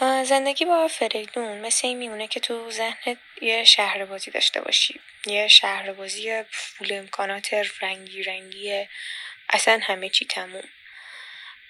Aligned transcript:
زندگی 0.00 0.64
با 0.64 0.88
فریدون 0.88 1.60
مثل 1.60 1.86
این 1.86 1.98
میمونه 1.98 2.28
که 2.28 2.40
تو 2.40 2.70
ذهنت 2.70 3.18
یه 3.42 3.64
شهر 3.64 4.04
بازی 4.04 4.30
داشته 4.30 4.60
باشی. 4.60 5.00
یه 5.26 5.48
شهر 5.48 5.92
بازی 5.92 6.42
فول 6.50 6.92
امکانات 6.92 7.54
رنگی 7.80 8.22
رنگی 8.22 8.88
اصلا 9.48 9.80
همه 9.82 10.08
چی 10.08 10.24
تموم. 10.24 10.68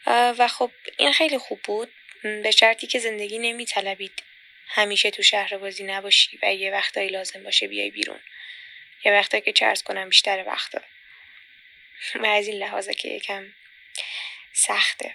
و 0.06 0.48
خب 0.48 0.70
این 0.98 1.12
خیلی 1.12 1.38
خوب 1.38 1.60
بود. 1.62 1.92
به 2.22 2.50
شرطی 2.50 2.86
که 2.86 2.98
زندگی 2.98 3.38
نمیطلبید 3.38 4.22
همیشه 4.68 5.10
تو 5.10 5.22
شهر 5.22 5.56
بازی 5.56 5.84
نباشی 5.84 6.38
و 6.42 6.54
یه 6.54 6.72
وقتایی 6.72 7.08
لازم 7.08 7.42
باشه 7.42 7.68
بیای 7.68 7.90
بیرون. 7.90 8.20
یه 9.04 9.12
وقتایی 9.12 9.42
که 9.42 9.52
چرز 9.52 9.82
کنم 9.82 10.08
بیشتر 10.08 10.44
وقتا. 10.46 10.80
و 12.14 12.26
از 12.26 12.48
این 12.48 12.58
لحاظه 12.58 12.94
که 12.94 13.08
یکم 13.08 13.52
سخته. 14.52 15.14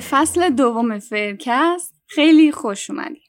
فصل 0.00 0.50
دوم 0.50 0.98
فرکست 0.98 1.94
خیلی 2.06 2.52
خوش 2.52 2.90
اومدی. 2.90 3.22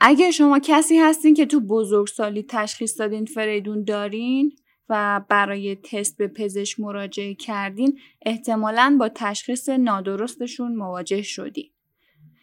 اگه 0.00 0.30
شما 0.30 0.58
کسی 0.58 0.98
هستین 0.98 1.34
که 1.34 1.46
تو 1.46 1.60
بزرگسالی 1.60 2.42
تشخیص 2.48 3.00
دادین 3.00 3.24
فریدون 3.24 3.84
دارین 3.84 4.52
و 4.88 5.20
برای 5.28 5.76
تست 5.76 6.18
به 6.18 6.28
پزشک 6.28 6.80
مراجعه 6.80 7.34
کردین 7.34 7.98
احتمالا 8.26 8.96
با 9.00 9.08
تشخیص 9.08 9.68
نادرستشون 9.68 10.76
مواجه 10.76 11.22
شدین. 11.22 11.70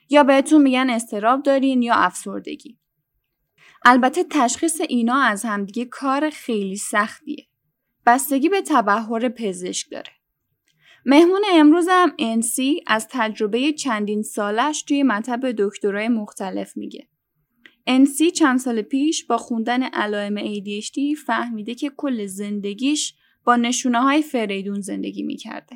یا 0.09 0.23
بهتون 0.23 0.61
میگن 0.61 0.89
استراب 0.89 1.43
دارین 1.43 1.81
یا 1.81 1.93
افسردگی. 1.93 2.79
البته 3.85 4.23
تشخیص 4.31 4.81
اینا 4.89 5.21
از 5.21 5.45
همدیگه 5.45 5.85
کار 5.85 6.29
خیلی 6.29 6.77
سختیه. 6.77 7.47
بستگی 8.05 8.49
به 8.49 8.61
تبهر 8.61 9.29
پزشک 9.29 9.91
داره. 9.91 10.18
مهمون 11.05 11.41
امروزم 11.53 12.13
انسی 12.19 12.81
از 12.87 13.07
تجربه 13.11 13.73
چندین 13.73 14.21
سالش 14.21 14.83
توی 14.83 15.03
مطب 15.03 15.51
دکترای 15.51 16.07
مختلف 16.07 16.77
میگه. 16.77 17.07
انسی 17.87 18.31
چند 18.31 18.59
سال 18.59 18.81
پیش 18.81 19.25
با 19.25 19.37
خوندن 19.37 19.83
علائم 19.83 20.37
ADHD 20.37 21.17
فهمیده 21.25 21.75
که 21.75 21.91
کل 21.97 22.25
زندگیش 22.25 23.13
با 23.45 23.55
نشونه 23.55 23.99
های 24.01 24.21
فریدون 24.21 24.81
زندگی 24.81 25.23
می‌کرده. 25.23 25.75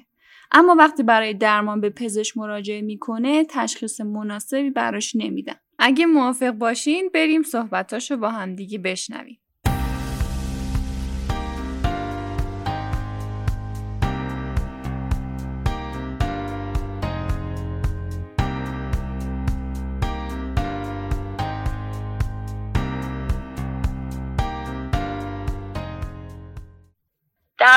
اما 0.52 0.76
وقتی 0.76 1.04
برای 1.04 1.34
درمان 1.34 1.82
به 1.82 1.90
پزشک 1.90 2.38
مراجعه 2.38 2.82
می‌کنه 2.82 3.46
تشخیص 3.50 4.02
مناسبی 4.02 4.70
براش 4.70 5.16
نمیدن. 5.16 5.56
اگه 5.80 6.06
موافق 6.06 6.52
باشین 6.52 7.10
بریم 7.14 7.44
صحبتاشو 7.44 8.18
با 8.18 8.30
همدیگه 8.30 8.78
بشنویم. 8.78 9.40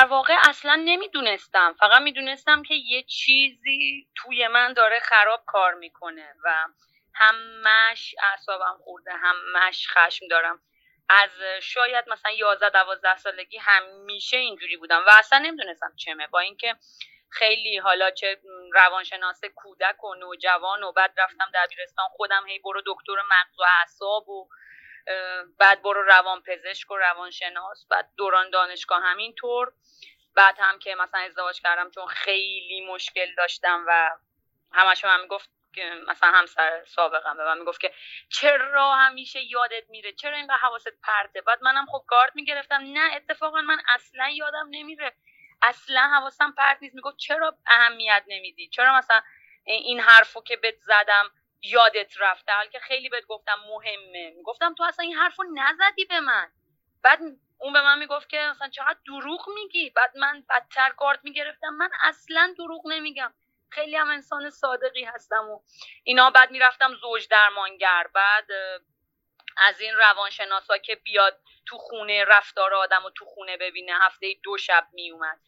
واقع 0.07 0.35
اصلا 0.49 0.75
نمی‌دونستم. 0.85 1.75
فقط 1.79 2.01
می‌دونستم 2.01 2.63
که 2.63 2.75
یه 2.75 3.03
چیزی 3.03 4.07
توی 4.15 4.47
من 4.47 4.73
داره 4.73 4.99
خراب 4.99 5.43
کار 5.45 5.73
می‌کنه 5.73 6.33
و 6.43 6.67
همش 7.15 8.15
اعصابم 8.31 8.77
خورده 8.83 9.11
همش 9.13 9.87
خشم 9.89 10.27
دارم. 10.27 10.59
از 11.09 11.29
شاید 11.61 12.09
مثلا 12.09 12.31
11 12.31 12.69
12 12.69 13.17
سالگی 13.17 13.57
همیشه 13.57 14.37
اینجوری 14.37 14.77
بودم 14.77 15.03
و 15.07 15.09
اصلا 15.19 15.39
نمی‌دونستم 15.39 15.95
چمه 15.95 16.27
با 16.27 16.39
اینکه 16.39 16.75
خیلی 17.29 17.77
حالا 17.77 18.11
چه 18.11 18.41
روانشناس 18.73 19.41
کودک 19.55 20.03
و 20.03 20.15
نوجوان 20.15 20.83
و 20.83 20.91
بعد 20.91 21.13
رفتم 21.17 21.51
دبیرستان 21.53 22.05
خودم 22.11 22.47
هی 22.47 22.59
برو 22.59 22.81
دکتر 22.85 23.13
مغز 23.13 23.59
و 23.59 23.63
اعصاب 23.81 24.29
و 24.29 24.49
بعد 25.59 25.81
برو 25.81 26.03
روان 26.03 26.41
پزشک 26.41 26.91
و 26.91 26.97
روانشناس 26.97 27.87
بعد 27.89 28.09
دوران 28.17 28.49
دانشگاه 28.49 29.03
همینطور. 29.03 29.73
بعد 30.35 30.55
هم 30.59 30.79
که 30.79 30.95
مثلا 30.95 31.21
ازدواج 31.21 31.61
کردم 31.61 31.91
چون 31.91 32.07
خیلی 32.07 32.85
مشکل 32.89 33.35
داشتم 33.37 33.85
و 33.87 34.17
همش 34.71 35.05
من 35.05 35.21
می‌گفت 35.21 35.49
مثلا 36.07 36.31
همسر 36.31 36.85
سابقم 36.85 37.37
به 37.37 37.45
من 37.45 37.57
می‌گفت 37.57 37.81
که 37.81 37.93
چرا 38.29 38.95
همیشه 38.95 39.41
یادت 39.41 39.83
میره؟ 39.89 40.11
چرا 40.13 40.37
اینقدر 40.37 40.57
حواست 40.57 40.93
پرته؟ 41.03 41.41
بعد 41.41 41.63
منم 41.63 41.85
خب 41.85 42.03
گارد 42.07 42.31
می‌گرفتم. 42.35 42.81
نه 42.81 43.15
اتفاقا 43.15 43.61
من 43.61 43.81
اصلا 43.95 44.29
یادم 44.29 44.67
نمیره. 44.69 45.13
اصلا 45.61 46.01
حواسم 46.01 46.51
پرت 46.57 46.77
نیست. 46.81 46.95
می‌گفت 46.95 47.17
چرا 47.17 47.57
اهمیت 47.67 48.23
نمیدی؟ 48.27 48.67
چرا 48.67 48.97
مثلا 48.97 49.21
این 49.63 49.99
حرفو 49.99 50.43
که 50.43 50.57
بهت 50.57 50.79
زدم 50.79 51.31
یادت 51.61 52.13
رفته. 52.19 52.51
حال 52.53 52.67
که 52.67 52.79
خیلی 52.79 53.09
بهت 53.09 53.25
گفتم 53.25 53.59
مهمه. 53.67 54.33
گفتم 54.45 54.73
تو 54.73 54.83
اصلا 54.83 55.05
این 55.05 55.15
حرفو 55.15 55.43
نزدی 55.55 56.05
به 56.05 56.19
من. 56.19 56.51
بعد 57.03 57.19
اون 57.59 57.73
به 57.73 57.81
من 57.81 57.99
می‌گفت 57.99 58.29
که 58.29 58.37
مثلا 58.39 58.69
چقدر 58.69 58.97
دروغ 59.05 59.49
میگی. 59.49 59.89
بعد 59.89 60.17
من 60.17 60.43
بدتر 60.49 60.89
کارت 60.89 61.19
می‌گرفتم. 61.23 61.69
من 61.69 61.89
اصلا 62.03 62.55
دروغ 62.57 62.87
نمیگم. 62.87 63.33
خیلی 63.69 63.95
هم 63.95 64.09
انسان 64.09 64.49
صادقی 64.49 65.03
هستم 65.03 65.49
و 65.49 65.59
اینا. 66.03 66.29
بعد 66.29 66.51
می‌رفتم 66.51 66.93
زوج 66.95 67.27
درمانگر. 67.27 68.07
بعد 68.13 68.47
از 69.57 69.81
این 69.81 69.95
روانشناسا 69.95 70.77
که 70.77 70.95
بیاد 70.95 71.41
تو 71.65 71.77
خونه 71.77 72.25
رفتار 72.25 72.73
آدم 72.73 73.05
و 73.05 73.09
تو 73.09 73.25
خونه 73.25 73.57
ببینه. 73.57 73.93
هفته 74.01 74.33
دو 74.43 74.57
شب 74.57 74.87
میومد 74.93 75.39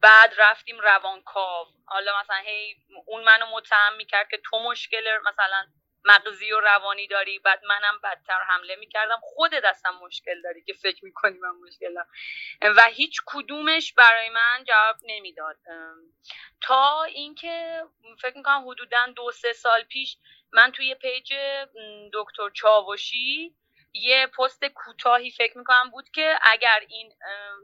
بعد 0.00 0.34
رفتیم 0.38 0.80
روانکاو. 0.80 1.66
حالا 1.86 2.20
مثلا 2.20 2.36
هی 2.36 2.76
اون 3.06 3.24
منو 3.24 3.46
متهم 3.46 3.94
می‌کرد 3.96 4.28
که 4.30 4.40
تو 4.44 4.58
مشکل 4.58 5.18
مثلا 5.26 5.66
مغزی 6.04 6.52
و 6.52 6.60
روانی 6.60 7.06
داری 7.06 7.38
بعد 7.38 7.64
منم 7.64 8.00
بدتر 8.04 8.40
حمله 8.48 8.76
می‌کردم. 8.76 9.18
خود 9.22 9.50
دستم 9.64 9.94
مشکل 10.02 10.42
داری 10.42 10.62
که 10.62 10.72
فکر 10.72 11.04
می‌کنی 11.04 11.38
من 11.38 11.50
مشکل 11.50 11.94
دارم 11.94 12.08
و 12.76 12.82
هیچ 12.82 13.20
کدومش 13.26 13.92
برای 13.92 14.28
من 14.28 14.64
جواب 14.64 14.96
نمی‌داد. 15.02 15.56
تا 16.60 17.04
اینکه 17.04 17.84
فکر 18.22 18.36
می‌کنم 18.36 18.68
حدودا 18.68 19.06
دو 19.16 19.32
سه 19.32 19.52
سال 19.52 19.82
پیش 19.82 20.16
من 20.52 20.72
توی 20.72 20.94
پیج 20.94 21.32
دکتر 22.12 22.50
چاوشی 22.54 23.54
یه 24.02 24.26
پست 24.26 24.64
کوتاهی 24.64 25.30
فکر 25.30 25.58
می‌کنم 25.58 25.90
بود 25.90 26.10
که 26.10 26.38
اگر 26.42 26.82
این 26.88 27.12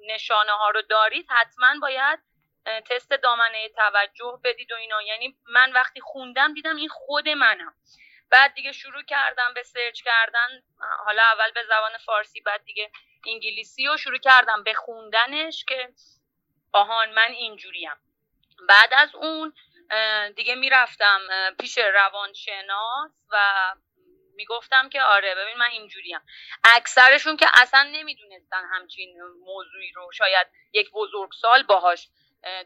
نشانه 0.07 0.53
ها 0.53 0.71
رو 0.71 0.83
دارید 0.83 1.27
حتما 1.31 1.75
باید 1.83 2.19
تست 2.91 3.11
دامنه 3.11 3.69
توجه 3.69 4.41
بدید 4.45 4.73
و 4.73 4.75
اینا. 4.75 5.03
یعنی 5.03 5.39
من 5.47 5.73
وقتی 5.73 6.01
خوندم 6.01 6.55
دیدم 6.55 6.77
این 6.77 6.89
خود 6.89 7.29
منم. 7.29 7.75
بعد 8.31 8.55
دیگه 8.55 8.73
شروع 8.73 9.03
کردم 9.03 9.55
به 9.55 9.63
سرچ 9.63 10.03
کردن. 10.03 10.63
حالا 11.05 11.23
اول 11.23 11.51
به 11.51 11.65
زبان 11.65 11.99
فارسی 11.99 12.41
بعد 12.41 12.65
دیگه 12.65 12.91
انگلیسی 13.27 13.89
و 13.89 13.97
شروع 13.97 14.19
کردم 14.19 14.63
به 14.63 14.75
خوندنش 14.75 15.65
که 15.65 15.93
آهان 16.73 17.11
من 17.11 17.31
اینجوریم. 17.31 17.97
بعد 18.69 18.95
از 18.95 19.15
اون 19.15 19.55
دیگه 20.37 20.55
می‌رفتم 20.55 21.21
پیش 21.61 21.79
روانشناس 21.79 23.11
و 23.31 23.37
می‌گفتم 24.35 24.89
که 24.89 25.03
آره 25.03 25.35
ببین 25.35 25.57
من 25.57 25.71
اینجوریم. 25.71 26.21
اکثرشون 26.65 27.37
که 27.37 27.47
اصلا 27.55 27.83
نمی‌دونستن 27.83 28.65
همچین 28.73 29.23
موضوعی 29.23 29.93
رو 29.93 30.13
شاید 30.13 30.47
یک 30.73 30.91
بزرگسال 30.91 31.63
باهاش 31.63 32.09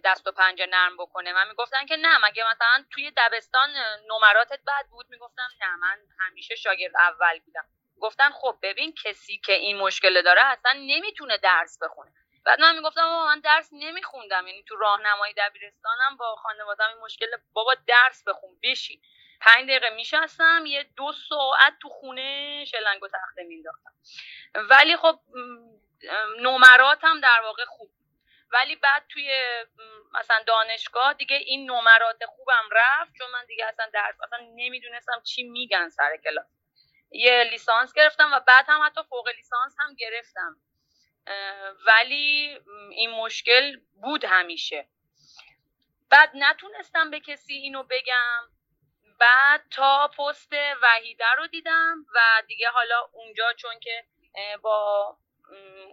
دست 0.04 0.26
و 0.26 0.32
پنجه 0.32 0.66
نرم 0.66 0.96
بکنه. 0.96 1.32
من 1.32 1.48
می‌گفتن 1.48 1.86
که 1.86 1.96
نه 1.96 2.26
مگه 2.26 2.50
مثلا 2.50 2.84
توی 2.90 3.12
دبستان 3.16 3.70
نمراتت 4.10 4.60
بد 4.66 4.86
بود؟ 4.90 5.06
می‌گفتم 5.10 5.48
نه 5.60 5.76
من 5.76 5.98
همیشه 6.18 6.54
شاگرد 6.54 6.96
اول 6.96 7.38
بودم. 7.38 7.64
گفتن 8.00 8.30
خب 8.30 8.58
ببین 8.62 8.94
کسی 9.04 9.38
که 9.38 9.52
این 9.52 9.76
مشکل 9.76 10.22
داره 10.22 10.44
اصلا 10.44 10.72
نمی‌تونه 10.72 11.38
درس 11.38 11.78
بخونه. 11.82 12.12
بعد 12.46 12.60
من 12.60 12.76
می‌گفتم 12.76 13.02
من 13.02 13.40
درس 13.40 13.69
نمیخوندم. 13.72 14.46
یعنی 14.46 14.64
تو 14.69 14.76
راهنمایی 14.76 15.34
دبیرستانم 15.36 16.16
با 16.16 16.36
خانوادم 16.36 16.88
این 16.88 16.98
مشکل 16.98 17.26
بابا 17.52 17.74
درس 17.86 18.24
بخون 18.26 18.50
بشین. 18.62 19.02
پنج 19.40 19.68
دقیقه 19.68 19.90
میشستم 19.90 20.64
یه 20.66 20.86
دو 20.96 21.12
ساعت 21.28 21.72
تو 21.82 21.88
خونه 21.88 22.64
شلنگ 22.64 23.02
و 23.02 23.08
تخته 23.08 23.42
مینداختم 23.42 23.92
ولی 24.54 24.96
خب 24.96 25.20
نمرات 26.40 26.98
هم 27.02 27.20
در 27.20 27.40
واقع 27.42 27.64
خوب 27.64 27.90
ولی 28.52 28.76
بعد 28.76 29.04
توی 29.08 29.30
مثلا 30.14 30.42
دانشگاه 30.46 31.14
دیگه 31.14 31.36
این 31.36 31.70
نمرات 31.70 32.24
خوبم 32.26 32.68
رفت 32.72 33.12
چون 33.18 33.30
من 33.30 33.44
دیگه 33.46 33.66
اصلا 33.66 33.86
درس 33.92 34.14
اصلا 34.22 34.38
نمی‌دونستم 34.54 35.22
چی 35.24 35.42
میگن 35.42 35.88
سر 35.88 36.16
کلاس. 36.16 36.46
یه 37.10 37.44
لیسانس 37.50 37.92
گرفتم 37.92 38.32
و 38.32 38.40
بعد 38.40 38.64
هم 38.68 38.86
حتی 38.86 39.00
فوق 39.08 39.28
لیسانس 39.28 39.76
هم 39.78 39.94
گرفتم. 39.94 40.56
ولی 41.86 42.58
این 42.90 43.10
مشکل 43.10 43.80
بود 43.94 44.24
همیشه. 44.24 44.88
بعد 46.10 46.30
نتونستم 46.34 47.10
به 47.10 47.20
کسی 47.20 47.54
اینو 47.54 47.82
بگم. 47.82 48.56
بعد 49.18 49.62
تا 49.70 50.08
پست 50.08 50.52
وحیده 50.82 51.24
رو 51.38 51.46
دیدم 51.46 52.06
و 52.14 52.42
دیگه 52.46 52.68
حالا 52.70 53.08
اونجا 53.12 53.52
چون 53.52 53.80
که 53.80 54.04
با 54.62 55.16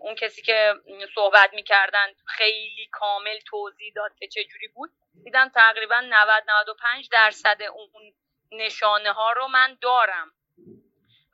اون 0.02 0.16
کسی 0.16 0.42
که 0.42 0.74
صحبت 1.16 1.54
می‌کردن 1.54 2.08
خیلی 2.28 2.90
کامل 2.92 3.40
توضیح 3.40 3.94
داد 3.96 4.16
که 4.16 4.28
چجوری 4.28 4.68
بود 4.68 4.92
دیدم 5.24 5.50
تقریبا 5.50 6.00
90 6.00 6.44
95 6.48 7.10
درصد 7.10 7.62
اون 7.62 8.14
نشانه 8.52 9.12
ها 9.12 9.32
رو 9.32 9.48
من 9.48 9.78
دارم. 9.82 10.32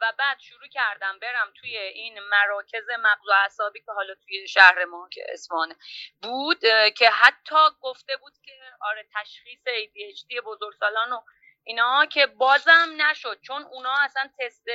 و 0.02 0.14
بعد 0.20 0.40
شروع 0.40 0.68
کردم 0.68 1.20
برم 1.20 1.54
توی 1.60 1.78
این 1.78 2.20
مراکز 2.20 2.90
مغز 2.90 3.28
و 3.28 3.32
اعصابی 3.32 3.80
که 3.80 3.92
حالا 3.92 4.16
توی 4.16 4.48
شهر 4.48 4.86
ما 4.86 5.10
که 5.12 5.26
اسمانه 5.30 5.76
بود 6.22 6.60
که 6.98 7.10
حتی 7.10 7.56
گفته 7.82 8.18
بود 8.18 8.34
که 8.46 8.52
آره 8.82 9.08
تشخیص 9.16 9.60
ADHD 9.60 10.42
بزرگسالان 10.46 11.14
و 11.14 11.22
اینا 11.64 12.06
که 12.06 12.26
بازم 12.28 12.90
نشد 12.98 13.42
چون 13.42 13.64
اونا 13.64 13.96
اصلا 14.00 14.30
تست 14.40 14.66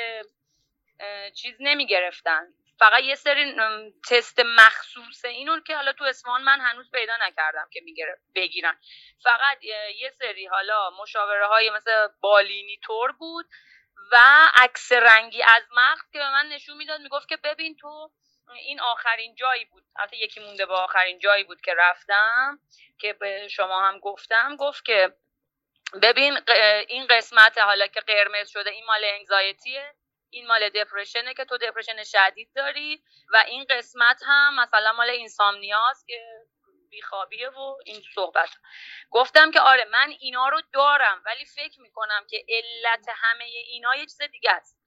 چیز 1.34 1.56
نمی 1.60 1.86
گرفتن 1.86 2.46
فقط 2.78 3.02
یه 3.02 3.14
سری 3.14 3.54
تست 4.10 4.40
مخصوص 4.40 5.24
اینون 5.24 5.62
که 5.66 5.76
حالا 5.76 5.92
تو 5.92 6.04
اسمان 6.04 6.42
من 6.42 6.60
هنوز 6.60 6.90
پیدا 6.90 7.12
نکردم 7.20 7.68
که 7.72 7.80
بگیرن. 8.34 8.78
فقط 9.22 9.64
یه 9.96 10.10
سری 10.18 10.46
حالا 10.46 10.90
مشاوره 10.90 11.46
های 11.46 11.70
مثل 11.70 12.08
بالینی 12.20 12.78
تور 12.82 13.12
بود 13.12 13.46
و 14.12 14.18
عکس 14.56 14.92
رنگی 14.92 15.42
از 15.42 15.62
مغز 15.76 16.10
که 16.12 16.18
به 16.18 16.30
من 16.30 16.46
نشون 16.46 16.76
می‌داد. 16.76 17.00
می‌گفت 17.00 17.28
که 17.28 17.36
ببین 17.36 17.76
تو 17.76 18.10
این 18.54 18.80
آخرین 18.80 19.34
جایی 19.34 19.64
بود. 19.64 19.84
البته 19.96 20.16
یکی 20.16 20.40
مونده 20.40 20.66
به 20.66 20.74
آخرین 20.74 21.18
جایی 21.18 21.44
بود 21.44 21.60
که 21.60 21.74
رفتم 21.78 22.58
که 22.98 23.12
به 23.12 23.48
شما 23.48 23.88
هم 23.88 23.98
گفتم. 23.98 24.56
گفت 24.56 24.84
که 24.84 25.16
ببین 26.02 26.38
این 26.88 27.06
قسمت 27.06 27.58
حالا 27.58 27.86
که 27.86 28.00
قرمز 28.00 28.48
شده 28.48 28.70
این 28.70 28.84
مال 28.84 29.04
انگزایتیه 29.04 29.94
این 30.30 30.46
مال 30.46 30.68
دپرشنه 30.68 31.34
که 31.34 31.44
تو 31.44 31.58
دپرشن 31.58 32.04
شدید 32.04 32.50
داری 32.54 33.04
و 33.32 33.44
این 33.46 33.64
قسمت 33.70 34.20
هم 34.26 34.60
مثلا 34.60 34.92
مال 34.92 35.10
اینسامنیاست 35.10 36.06
که 36.06 36.20
بیخوابیه 36.90 37.48
و 37.48 37.76
این 37.84 38.02
صحبت. 38.14 38.50
گفتم 39.10 39.50
که 39.50 39.60
آره 39.60 39.84
من 39.84 40.12
اینا 40.20 40.48
رو 40.48 40.62
دارم 40.72 41.22
ولی 41.26 41.44
فکر 41.44 41.80
می‌کنم 41.80 42.26
که 42.30 42.44
علت 42.48 43.06
همه 43.14 43.44
اینا 43.44 43.96
یه 43.96 44.06
چیز 44.06 44.22
دیگه 44.22 44.50
است. 44.50 44.78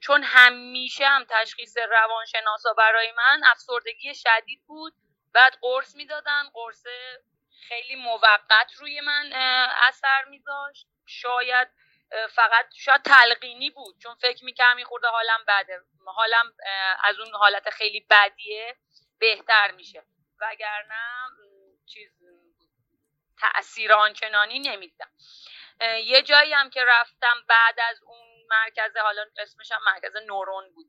چون 0.00 0.22
همیشه 0.22 1.06
هم 1.06 1.24
تشخیص 1.30 1.76
روانشناسا 1.78 2.72
برای 2.72 3.12
من 3.12 3.40
افسردگی 3.44 4.14
شدید 4.14 4.62
بود. 4.66 4.92
بعد 5.32 5.58
قرص 5.60 5.94
می‌دادن 5.94 6.42
قرص 6.54 6.86
خیلی 7.68 7.96
موقت 7.96 8.72
روی 8.78 9.00
من 9.00 9.32
اثر 9.82 10.24
میذاشت. 10.24 10.86
شاید 11.06 11.68
فقط 12.30 12.66
شاید 12.74 13.02
تلقینی 13.02 13.70
بود 13.70 13.98
چون 14.02 14.14
فکر 14.14 14.44
می‌کردم 14.44 14.84
خورده 14.84 15.08
حالم 15.08 15.44
بده. 15.48 15.80
حالم 16.06 16.52
از 17.04 17.18
اون 17.20 17.34
حالت 17.34 17.70
خیلی 17.70 18.06
بدیه 18.10 18.76
بهتر 19.18 19.70
میشه. 19.70 20.02
وگرنه 20.40 21.28
چیز 21.86 22.12
تاثیر 23.40 23.92
آنچنانی 23.92 24.58
نمیدم 24.58 25.10
یه 26.04 26.22
جایی 26.22 26.52
هم 26.52 26.70
که 26.70 26.84
رفتم 26.84 27.44
بعد 27.48 27.80
از 27.80 28.02
اون 28.02 28.26
مرکز 28.50 28.96
حالا 28.96 29.26
اسمش 29.38 29.72
هم 29.72 29.80
مرکز 29.86 30.16
نورون 30.16 30.74
بود. 30.74 30.86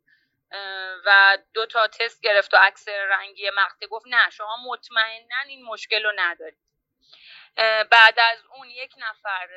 و 1.06 1.38
دو 1.54 1.66
تا 1.66 1.88
تست 1.88 2.22
گرفت 2.22 2.54
و 2.54 2.58
عکس 2.58 2.88
رنگی 2.88 3.50
مقطع 3.50 3.88
گفت 3.88 4.06
نه 4.08 4.30
شما 4.30 4.58
مطمئنا 4.66 5.42
این 5.48 5.66
مشکل 5.66 6.04
رو 6.04 6.12
ندارید. 6.16 6.60
بعد 7.92 8.20
از 8.20 8.46
اون 8.46 8.70
یک 8.70 8.94
نفر 8.98 9.48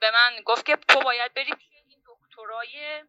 به 0.00 0.10
من 0.10 0.42
گفت 0.44 0.66
که 0.66 0.76
تو 0.76 1.00
باید 1.00 1.34
بری 1.34 1.52
پیش 1.54 1.68
این 1.88 2.02
دکترای 2.06 3.04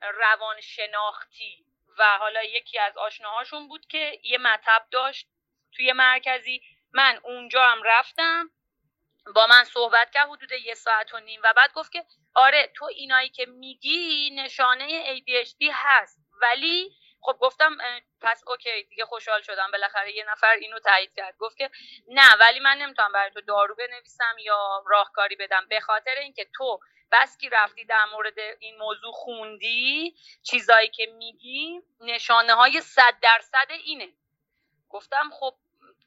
روانشناختی. 0.00 1.66
و 1.98 2.18
حالا 2.18 2.42
یکی 2.42 2.78
از 2.78 2.96
آشناهاشون 2.96 3.68
بود 3.68 3.86
که 3.86 4.20
یه 4.22 4.38
مطب 4.38 4.86
داشت 4.90 5.28
توی 5.72 5.92
مرکزی. 5.92 6.62
من 6.92 7.20
اونجا 7.22 7.62
هم 7.66 7.82
رفتم. 7.82 8.50
با 9.34 9.46
من 9.46 9.64
صحبت 9.64 10.10
کرد 10.10 10.28
حدود 10.28 10.52
یه 10.52 10.74
ساعت 10.74 11.14
و 11.14 11.20
نیم. 11.20 11.40
و 11.44 11.52
بعد 11.56 11.72
گفت 11.72 11.92
که 11.92 12.04
آره 12.34 12.72
تو 12.76 12.84
اینایی 12.84 13.28
که 13.28 13.46
میگی 13.46 14.30
نشانه 14.30 15.16
ADHD 15.16 15.70
هست. 15.72 16.23
ولی 16.44 16.96
خب 17.20 17.36
گفتم 17.40 17.76
پس 18.20 18.42
اوکی 18.46 18.82
دیگه 18.82 19.04
خوشحال 19.04 19.42
شدم. 19.42 19.70
بالاخره 19.70 20.16
یه 20.16 20.24
نفر 20.30 20.52
اینو 20.52 20.78
تایید 20.78 21.14
کرد. 21.16 21.36
گفت 21.38 21.56
که 21.56 21.70
نه 22.08 22.36
ولی 22.40 22.60
من 22.60 22.78
نمی‌تونم 22.78 23.12
برای 23.12 23.30
تو 23.30 23.40
دارو 23.40 23.74
بنویسم 23.74 24.36
یا 24.38 24.84
راهکاری 24.86 25.36
بدم. 25.36 25.66
به 25.68 25.80
خاطر 25.80 26.14
اینکه 26.20 26.46
تو 26.56 26.80
بس 27.12 27.38
کی 27.38 27.48
رفتی 27.48 27.84
در 27.84 28.04
مورد 28.04 28.38
این 28.58 28.78
موضوع 28.78 29.12
خوندی 29.12 30.16
چیزایی 30.42 30.88
که 30.88 31.06
میگی 31.06 31.80
نشانه 32.00 32.54
های 32.54 32.80
صد 32.80 33.14
درصد 33.22 33.70
اینه. 33.84 34.12
گفتم 34.90 35.30
خب 35.40 35.54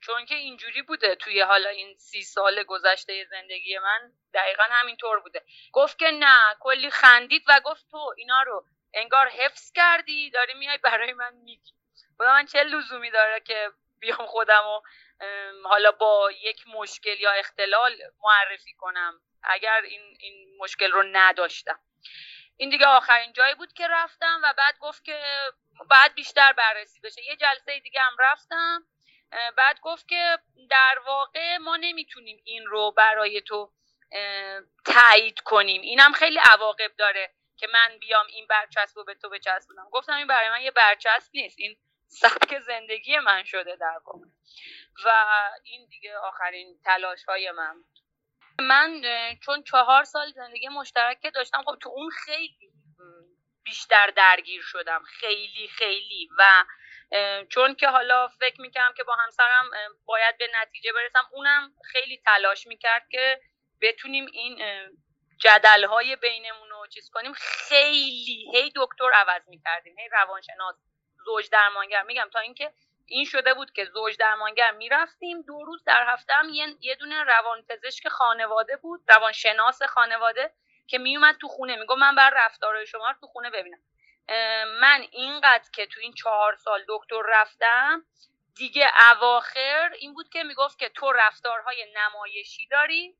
چون 0.01 0.25
که 0.25 0.35
اینجوری 0.35 0.81
بوده 0.81 1.15
توی 1.15 1.41
حالا 1.41 1.69
این 1.69 1.97
سی 1.97 2.23
سال 2.23 2.63
گذشته 2.63 3.25
زندگی 3.29 3.77
من 3.77 4.11
دقیقا 4.33 4.63
همینطور 4.63 5.19
بوده. 5.19 5.45
گفت 5.71 5.99
که 5.99 6.11
نه 6.11 6.55
کلی 6.59 6.89
خندید 6.89 7.43
و 7.47 7.61
گفت 7.65 7.91
تو 7.91 8.13
اینا 8.17 8.41
رو 8.41 8.65
انگار 8.93 9.27
حفظ 9.27 9.71
کردی 9.71 10.29
داری 10.29 10.53
میای 10.53 10.77
برای 10.77 11.13
من 11.13 11.33
میگی. 11.33 11.73
من 12.19 12.45
چه 12.45 12.63
لزومی 12.63 13.11
داره 13.11 13.39
که 13.39 13.71
بیام 13.99 14.25
خودم 14.25 14.63
و 14.67 14.81
حالا 15.63 15.91
با 15.91 16.31
یک 16.31 16.63
مشکل 16.67 17.19
یا 17.19 17.31
اختلال 17.31 17.97
معرفی 18.23 18.73
کنم؟ 18.73 19.21
اگر 19.43 19.81
این, 19.81 20.17
این 20.19 20.57
مشکل 20.59 20.91
رو 20.91 21.03
نداشتم. 21.11 21.79
این 22.57 22.69
دیگه 22.69 22.85
آخرین 22.87 23.33
جایی 23.33 23.55
بود 23.55 23.73
که 23.73 23.87
رفتم 23.87 24.39
و 24.43 24.53
بعد 24.57 24.77
گفت 24.79 25.03
که 25.05 25.21
بعد 25.89 26.13
بیشتر 26.13 26.53
بررسی 26.53 26.99
بشه. 26.99 27.23
یه 27.23 27.35
جلسه 27.35 27.79
دیگه 27.79 28.01
هم 28.01 28.15
رفتم. 28.19 28.87
بعد 29.57 29.79
گفت 29.79 30.07
که 30.07 30.39
در 30.69 30.99
واقع 31.05 31.57
ما 31.57 31.77
نمی‌تونیم 31.77 32.41
این 32.45 32.65
رو 32.65 32.91
برای 32.91 33.41
تو 33.41 33.71
تایید 34.85 35.39
کنیم. 35.39 35.81
اینم 35.81 36.13
خیلی 36.13 36.39
عواقب 36.51 36.91
داره. 36.97 37.33
که 37.57 37.67
من 37.73 37.97
بیام 37.99 38.25
این 38.27 38.47
برچسب 38.47 38.97
رو 38.97 39.03
به 39.03 39.13
تو 39.15 39.29
بچسبونم. 39.29 39.89
گفتم 39.91 40.13
این 40.13 40.27
برای 40.27 40.49
من 40.49 40.61
یه 40.61 40.71
برچسب 40.71 41.29
نیست. 41.33 41.59
این 41.59 41.77
سبک 42.07 42.59
زندگی 42.59 43.19
من 43.19 43.43
شده 43.43 43.75
در 43.75 44.01
واقع. 44.05 44.25
و 45.05 45.25
این 45.63 45.85
دیگه 45.85 46.17
آخرین 46.17 46.79
تلاش 46.85 47.23
های 47.23 47.51
من 47.51 47.75
من 48.59 49.01
چون 49.45 49.63
چهار 49.63 50.03
سال 50.03 50.31
زندگی 50.31 50.67
مشترک 50.67 51.33
داشتم 51.33 51.63
خب 51.63 51.77
تو 51.81 51.89
اون 51.89 52.09
خیلی 52.09 52.71
بیشتر 53.63 54.07
درگیر 54.07 54.61
شدم. 54.61 55.03
خیلی 55.03 55.67
خیلی. 55.67 56.29
و 56.37 56.65
چون 57.49 57.75
که 57.75 57.87
حالا 57.87 58.27
فکر 58.27 58.61
می‌کردم 58.61 58.93
که 58.93 59.03
با 59.03 59.15
همسرم 59.15 59.69
باید 60.05 60.37
به 60.37 60.47
نتیجه 60.61 60.93
برسم 60.93 61.29
اونم 61.31 61.73
خیلی 61.91 62.21
تلاش 62.25 62.67
می‌کرد 62.67 63.07
که 63.09 63.41
بتونیم 63.81 64.25
این 64.25 64.59
جدل 65.39 65.83
های 65.83 66.15
بینمون 66.15 66.71
چیز 66.89 67.09
کنیم. 67.09 67.33
خیلی 67.33 68.51
هی 68.53 68.71
دکتر 68.75 69.11
عوض 69.13 69.47
می‌کردیم 69.47 69.99
هی 69.99 70.09
روانشناس 70.09 70.75
زوج 71.25 71.49
درمانگر. 71.49 72.03
میگم 72.03 72.29
تا 72.33 72.39
اینکه 72.39 72.73
این 73.05 73.25
شده 73.25 73.53
بود 73.53 73.71
که 73.71 73.85
زوج 73.85 74.17
درمانگر 74.17 74.71
می‌رفتیم. 74.71 75.41
دو 75.41 75.65
روز 75.65 75.83
در 75.83 76.05
هفته 76.07 76.33
هم 76.33 76.49
یه 76.79 76.95
دونه 76.95 77.23
روانپزشک 77.23 78.07
خانواده 78.07 78.77
بود 78.77 79.01
روانشناس 79.07 79.83
خانواده 79.83 80.53
که 80.87 80.97
میومد 80.97 81.37
تو 81.41 81.47
خونه. 81.47 81.75
میگو 81.75 81.95
من 81.95 82.15
بر 82.15 82.31
رفتارهای 82.35 82.87
شما 82.87 83.07
رو 83.07 83.17
تو 83.21 83.27
خونه 83.27 83.49
ببینم. 83.49 83.79
من 84.81 85.05
اینقدر 85.11 85.69
که 85.73 85.85
تو 85.85 85.99
این 85.99 86.13
چهار 86.13 86.55
سال 86.55 86.85
دکتر 86.87 87.21
رفتم 87.25 88.05
دیگه 88.55 88.91
اواخر 89.11 89.91
این 89.99 90.13
بود 90.13 90.29
که 90.29 90.43
می‌گفت 90.43 90.79
که 90.79 90.89
تو 90.89 91.11
رفتارهای 91.11 91.93
نمایشی 91.95 92.67
داری. 92.67 93.15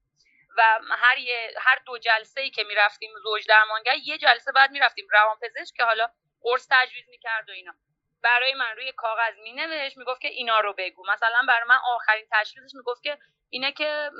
و 0.57 0.79
هر, 0.89 1.17
هر 1.57 1.79
دو 1.85 1.97
جلسه 1.97 2.41
ای 2.41 2.49
که 2.49 2.63
می‌رفتیم 2.63 3.11
زوج 3.23 3.47
درمانگر 3.47 3.95
یه 3.95 4.17
جلسه 4.17 4.51
بعد 4.51 4.71
می‌رفتیم 4.71 5.07
روانپزشک 5.11 5.75
که 5.75 5.83
حالا 5.83 6.09
قرص 6.41 6.67
تجویز 6.71 7.09
می‌کرد 7.09 7.49
و 7.49 7.51
اینا. 7.51 7.73
برای 8.23 8.53
من 8.53 8.75
روی 8.75 8.91
کاغذ 8.91 9.37
مینوشت 9.43 9.97
می‌گفت 9.97 10.21
که 10.21 10.27
اینا 10.27 10.59
رو 10.59 10.73
بگو. 10.73 11.05
مثلا 11.07 11.41
برای 11.47 11.67
من 11.67 11.79
آخرین 11.95 12.27
تشخیصش 12.31 12.75
می‌گفت 12.75 13.03
که 13.03 13.17
اینه 13.49 13.71
که 13.71 14.11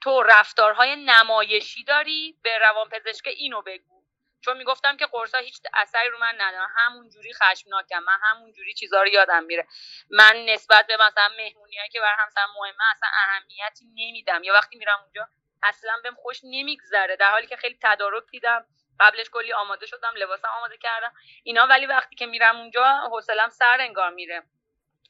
تو 0.00 0.22
رفتارهای 0.22 0.96
نمایشی 0.96 1.84
داری 1.84 2.38
به 2.42 2.58
روانپزشک 2.58 3.26
اینو 3.26 3.62
بگو. 3.62 4.04
چون 4.44 4.56
می‌گفتم 4.56 4.96
که 4.96 5.06
قرصا 5.06 5.38
هیچ 5.38 5.60
اثری 5.74 6.08
رو 6.08 6.18
من 6.18 6.34
ندارن. 6.38 6.68
همون 6.76 7.10
جوری 7.10 7.32
خشمناکم 7.34 8.02
من 8.02 8.18
همون 8.22 8.52
جوری 8.52 8.74
چیزا 8.74 9.02
رو 9.02 9.08
یادم 9.08 9.44
میره. 9.44 9.66
من 10.10 10.44
نسبت 10.48 10.86
به 10.86 10.96
مثلا 10.96 11.28
مهمونیایی 11.28 11.88
که 11.88 12.00
بر 12.00 12.14
همسرم 12.18 12.48
مهمه 12.56 12.84
اصلا 12.90 13.08
اهمیتی 13.24 13.84
نمیدم. 13.84 14.44
یا 14.44 14.54
وقتی 14.54 14.76
میرم 14.76 15.00
اونجا 15.02 15.28
اصلا 15.64 15.92
بهم 16.02 16.14
خوش 16.14 16.40
نمیگذره. 16.44 17.16
در 17.16 17.30
حالی 17.30 17.46
که 17.46 17.56
خیلی 17.56 17.78
تدارک 17.82 18.24
دیدم. 18.30 18.66
قبلش 19.00 19.30
کلی 19.30 19.52
آماده 19.52 19.86
شدم 19.86 20.12
لباسم 20.16 20.48
آماده 20.48 20.76
کردم. 20.76 21.12
اینا 21.42 21.66
ولی 21.66 21.86
وقتی 21.86 22.16
که 22.16 22.26
میرم 22.26 22.56
اونجا 22.56 22.84
حوصلم 22.84 23.48
سر 23.48 23.76
انگار 23.80 24.10
میره. 24.10 24.42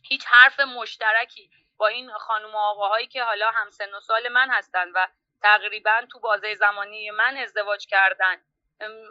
هیچ 0.02 0.26
حرف 0.26 0.60
مشترکی 0.60 1.50
با 1.76 1.86
این 1.86 2.12
خانم 2.12 2.54
و 2.54 2.58
آقاهایی 2.58 3.06
که 3.06 3.24
حالا 3.24 3.50
همسن 3.50 3.94
و 3.94 4.00
سال 4.00 4.28
من 4.28 4.50
هستن 4.50 4.90
و 4.94 5.06
تقریبا 5.42 6.00
تو 6.12 6.20
بازه 6.20 6.54
زمانی 6.54 7.10
من 7.10 7.36
ازدواج 7.36 7.86
کردن. 7.86 8.36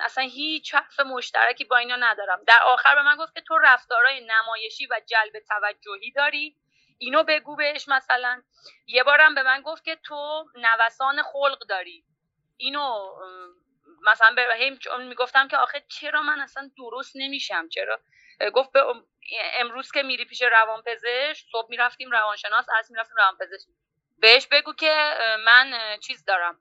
اصلا 0.02 0.24
هیچ 0.24 0.76
حرف 0.76 1.00
مشترکی 1.00 1.66
با 1.66 1.78
اینا 1.78 1.96
ندارم. 1.96 2.44
در 2.48 2.60
آخر 2.64 2.96
به 2.96 3.02
من 3.02 3.18
گفت 3.18 3.34
که 3.34 3.42
تو 3.42 3.58
رفتارهای 3.58 4.28
نمایشی 4.28 4.88
و 4.88 5.02
جلب 5.06 5.40
توجهی 5.40 6.12
داری. 6.12 6.58
اینو 7.04 7.24
بگو 7.24 7.56
بهش 7.56 7.88
مثلا. 7.88 8.44
یه 8.88 9.04
بارم 9.04 9.36
به 9.36 9.44
من 9.44 9.62
گفت 9.62 9.84
که 9.84 9.96
تو 9.96 10.46
نوسان 10.56 11.24
خلق 11.24 11.60
داری. 11.70 12.06
اینو 12.58 13.16
مثلا 14.02 14.36
به 14.36 14.78
هم 14.92 15.02
می‌گفتم 15.02 15.48
که 15.48 15.58
آخه 15.58 15.86
چرا 15.88 16.22
من 16.22 16.40
اصلا 16.40 16.72
درست 16.78 17.12
نمیشم؟ 17.16 17.70
چرا؟ 17.70 18.00
گفت 18.54 18.72
به 18.72 18.84
امروز 19.54 19.92
که 19.92 20.04
میری 20.04 20.26
پیش 20.26 20.42
روانپزشک 20.42 21.46
صبح 21.52 21.70
می‌رفتیم 21.70 22.12
روانشناس 22.12 22.66
از 22.80 22.92
می‌رفتیم 22.92 23.16
روانپزشک. 23.16 23.68
بهش 24.18 24.48
بگو 24.48 24.74
که 24.74 25.14
من 25.46 25.98
چیز 26.04 26.26
دارم. 26.26 26.60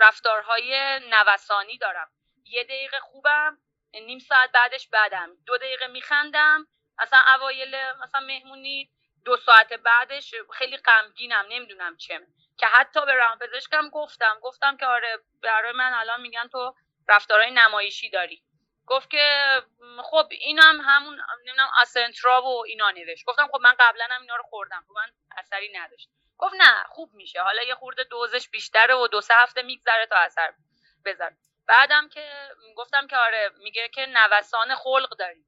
رفتارهای 0.00 1.00
نوسانی 1.10 1.78
دارم. 1.78 2.10
یه 2.44 2.64
دقیقه 2.64 3.00
خوبم 3.00 3.58
نیم 3.94 4.18
ساعت 4.18 4.52
بعدش 4.52 4.88
بدم. 4.92 5.30
دو 5.46 5.58
دقیقه 5.58 5.86
میخندم. 5.86 6.66
اصلا 6.98 7.18
اوایل 7.36 7.76
مثلا 8.02 8.20
مهمونی 8.20 8.90
دو 9.24 9.36
ساعت 9.36 9.72
بعدش 9.72 10.34
خیلی 10.52 10.76
غمگینم 10.76 11.44
نمی‌دونم 11.48 11.96
چه. 11.96 12.20
که 12.58 12.66
حتی 12.66 13.06
به 13.06 13.14
روانپزشکم 13.14 13.88
گفتم 13.88 14.38
گفتم 14.42 14.76
که 14.76 14.86
آره 14.86 15.18
برای 15.42 15.72
من 15.72 15.92
الان 15.94 16.20
میگن 16.20 16.48
تو 16.48 16.74
رفتارهای 17.08 17.50
نمایشی 17.50 18.10
داری. 18.10 18.42
گفت 18.86 19.10
که 19.10 19.62
خب 20.02 20.26
اینم 20.30 20.80
همون 20.80 21.20
نمی‌دونم 21.38 21.70
آسنترا 21.80 22.42
و 22.42 22.64
اینا 22.66 22.90
نوشت. 22.90 23.24
گفتم 23.26 23.48
خب 23.52 23.58
من 23.60 23.74
قبلا 23.80 24.08
هم 24.10 24.20
اینا 24.22 24.36
رو 24.36 24.42
خوردم. 24.42 24.84
خب 24.88 24.92
روی 24.94 25.05
من 25.05 25.12
اثری 25.36 25.72
نداشت 25.78 26.08
گفت 26.38 26.54
نه 26.54 26.84
خوب 26.88 27.14
میشه. 27.14 27.42
حالا 27.42 27.62
یه 27.62 27.74
خورده 27.74 28.04
دوزش 28.04 28.48
بیشتره 28.48 28.94
و 28.94 29.08
دو 29.08 29.20
سه 29.20 29.34
هفته 29.34 29.62
میگذره 29.62 30.06
تا 30.06 30.16
اثر 30.16 30.54
بذاره 31.04 31.36
بعدم 31.66 32.08
که 32.08 32.50
گفتم 32.76 33.06
که 33.06 33.16
آره 33.16 33.50
میگه 33.58 33.88
که 33.88 34.06
نوسان 34.06 34.74
خلق 34.74 35.16
داری 35.18 35.44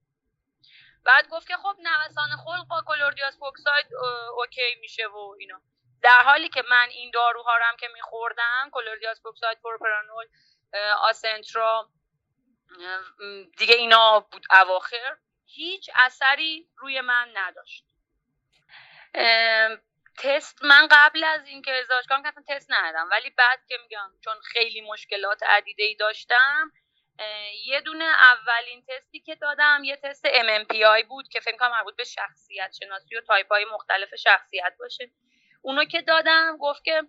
بعد 1.05 1.29
گفت 1.29 1.49
که 1.49 1.57
خب 1.57 1.77
نوسان 1.79 2.29
خلق 2.45 2.67
با 2.69 2.83
کلردیازپوکساید 2.87 3.87
OK 4.37 4.75
میشه 4.81 5.07
و 5.07 5.37
اینا. 5.41 5.61
در 6.03 6.23
حالی 6.25 6.49
که 6.49 6.63
من 6.71 6.89
این 6.91 7.11
داروها 7.11 7.57
رو 7.57 7.65
هم 7.65 7.77
که 7.77 7.89
میخوردم 7.95 8.71
کلردیازپوکساید 8.73 9.59
پروپرانول 9.63 10.27
آسنترا 10.99 11.91
دیگه 13.59 13.75
اینا 13.75 14.21
بود 14.21 14.47
اواخر 14.51 15.17
هیچ 15.47 15.91
اثری 15.95 16.69
روی 16.77 17.01
من 17.01 17.31
نداشت. 17.35 17.85
تست 20.19 20.65
من 20.65 20.89
قبل 20.91 21.25
از 21.25 21.47
اینکه 21.47 21.73
ازدواج 21.73 22.07
کنم 22.07 22.23
که 22.23 22.33
تست 22.49 22.71
ندادم. 22.71 23.11
ولی 23.11 23.31
بعد 23.31 23.67
که 23.69 23.79
میگم 23.83 24.11
چون 24.25 24.41
خیلی 24.41 24.81
مشکلات 24.81 25.43
عدیده 25.43 25.83
ای 25.83 25.95
داشتم 25.95 26.73
یه 27.67 27.81
دونه 27.81 28.05
اولین 28.05 28.85
تستی 28.89 29.21
که 29.21 29.35
دادم 29.35 29.85
یه 29.85 29.97
تست 29.97 30.27
MMPI 30.27 31.05
بود 31.09 31.29
که 31.29 31.41
فکر 31.41 31.57
کنم 31.57 31.71
مربوط 31.71 31.97
به 31.97 32.05
شخصیت 32.05 32.73
شناسی 32.81 33.17
و 33.17 33.21
تایپ 33.21 33.53
های 33.53 33.65
مختلف 33.65 34.15
شخصیت 34.15 34.75
باشه. 34.79 35.11
اونو 35.63 35.85
که 35.85 36.03
دادم 36.03 36.57
گفت 36.61 36.85
که 36.85 37.03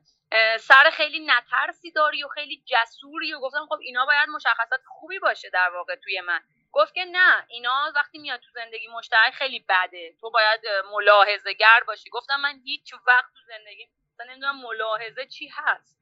سر 0.60 0.90
خیلی 0.94 1.26
نترسی 1.26 1.92
داری 1.92 2.24
و 2.24 2.28
خیلی 2.28 2.64
جسوری 2.66 3.34
و 3.34 3.40
گفتم 3.40 3.66
خب 3.70 3.78
اینا 3.82 4.06
باید 4.06 4.30
مشخصات 4.30 4.82
خوبی 4.88 5.20
باشه 5.20 5.50
در 5.50 5.70
واقع 5.70 5.96
توی 5.96 6.22
من. 6.22 6.42
گفت 6.72 6.94
که 6.94 7.06
نه 7.06 7.46
اینا 7.50 7.92
وقتی 7.96 8.18
میاد 8.18 8.40
تو 8.40 8.52
زندگی 8.54 8.88
مشترک 8.88 9.34
خیلی 9.34 9.66
بده. 9.70 10.16
تو 10.22 10.32
باید 10.32 10.62
ملاحظه 10.92 11.54
گر 11.54 11.84
باشی. 11.88 12.10
گفتم 12.10 12.40
من 12.40 12.60
هیچ 12.66 12.94
وقت 13.08 13.34
تو 13.34 13.42
زندگی 13.48 13.90
مثلا 14.14 14.32
نمی‌دونم 14.32 14.62
ملاحظه 14.62 15.26
چی 15.26 15.48
هست. 15.54 16.00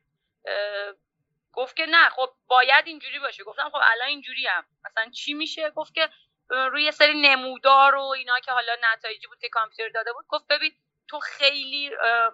گفت 1.53 1.75
که 1.75 1.85
نه 1.85 2.09
خب 2.09 2.29
باید 2.47 2.87
اینجوری 2.87 3.19
باشه. 3.19 3.43
گفتم 3.43 3.69
خب 3.69 3.79
الان 3.83 4.07
اینجوری 4.07 4.47
هم 4.47 4.65
مثلا 4.85 5.09
چی 5.09 5.33
میشه؟ 5.33 5.69
گفت 5.69 5.93
که 5.93 6.09
روی 6.49 6.91
سری 6.91 7.21
نمودار 7.21 7.95
و 7.95 8.01
اینا 8.01 8.39
که 8.39 8.51
حالا 8.51 8.77
نتایجی 8.93 9.27
بود 9.27 9.39
که 9.39 9.49
کامپیوتر 9.49 9.93
داده 9.93 10.13
بود 10.13 10.25
گفت 10.27 10.47
ببین 10.47 10.71
تو 11.07 11.19
خیلی 11.19 11.91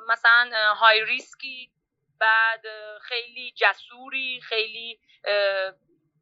مثلا 0.07 0.73
های 0.75 1.05
ریسکی 1.05 1.71
بعد 2.19 2.65
خیلی 3.01 3.51
جسوری 3.51 4.41
خیلی 4.41 4.99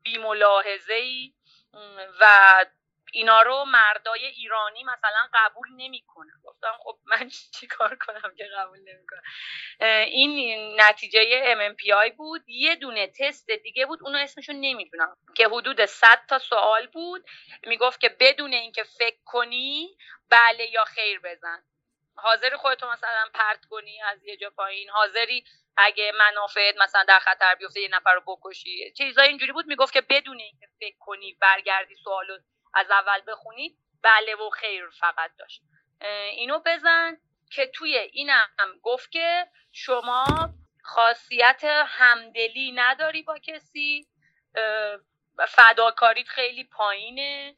بیملاحظه 0.04 0.94
ای 0.94 1.34
و 2.20 2.66
اینا 3.14 3.42
رو 3.42 3.66
مردای 3.66 4.26
ایرانی 4.26 4.84
مثلا 4.84 5.30
قبول 5.34 5.68
نمی‌کنه 5.76 6.32
گفتم 6.44 6.74
خب 6.84 7.00
من 7.06 7.30
چیکار 7.54 7.96
کنم 7.96 8.36
که 8.38 8.50
قبول 8.58 8.80
نمی‌کنم؟ 8.80 9.22
این 10.06 10.82
نتیجه 10.82 11.56
MMPI 11.56 12.16
بود. 12.18 12.44
یه 12.48 12.76
دونه 12.76 13.08
تست 13.08 13.52
دیگه 13.52 13.86
بود. 13.86 14.00
اونو 14.04 14.18
اسمشو 14.18 14.54
نمی‌دونم. 14.54 15.16
که 15.36 15.48
حدود 15.48 15.86
100 15.86 16.26
تا 16.30 16.40
سوال 16.40 16.88
بود. 16.88 17.26
می‌گفت 17.68 18.00
که 18.00 18.10
بدون 18.20 18.54
اینکه 18.54 18.84
فکر 18.84 19.18
کنی 19.26 19.98
بله 20.30 20.72
یا 20.72 20.84
خیر 20.86 21.20
بزن. 21.20 21.64
حاضری 22.18 22.56
خودتو 22.56 22.90
مثلا 22.92 23.30
پرت 23.34 23.66
کنی 23.66 24.02
از 24.02 24.26
یه 24.26 24.38
جا 24.38 24.50
پایین. 24.50 24.90
حاضری 24.90 25.44
اگه 25.78 26.12
منافعت 26.20 26.78
مثلا 26.78 27.04
در 27.04 27.20
خطر 27.20 27.56
بیفته 27.56 27.82
یه 27.82 27.90
نفر 27.92 28.14
رو 28.14 28.22
بکشی. 28.28 28.94
چیزای 28.98 29.28
اینجوری 29.28 29.52
بود. 29.52 29.66
می‌گفت 29.68 29.94
که 29.94 30.02
بدون 30.02 30.40
اینکه 30.40 30.68
فکر 30.80 30.96
کنی 31.00 31.34
برگردی 31.42 31.96
سوالو 31.96 32.38
از 32.78 32.92
اول 32.92 33.22
بخونی 33.28 33.78
بله 34.02 34.36
و 34.36 34.50
خیر 34.50 34.90
فقط 35.00 35.32
داشت. 35.40 35.62
اینو 36.32 36.60
بزن 36.66 37.18
که 37.52 37.68
توی 37.68 37.98
اینم 37.98 38.50
گفت 38.84 39.12
که 39.12 39.48
شما 39.72 40.26
خاصیت 40.84 41.64
همدلی 41.88 42.72
نداری 42.72 43.24
با 43.24 43.38
کسی 43.40 44.08
فداکاریت 45.48 46.28
خیلی 46.28 46.64
پایینه 46.64 47.56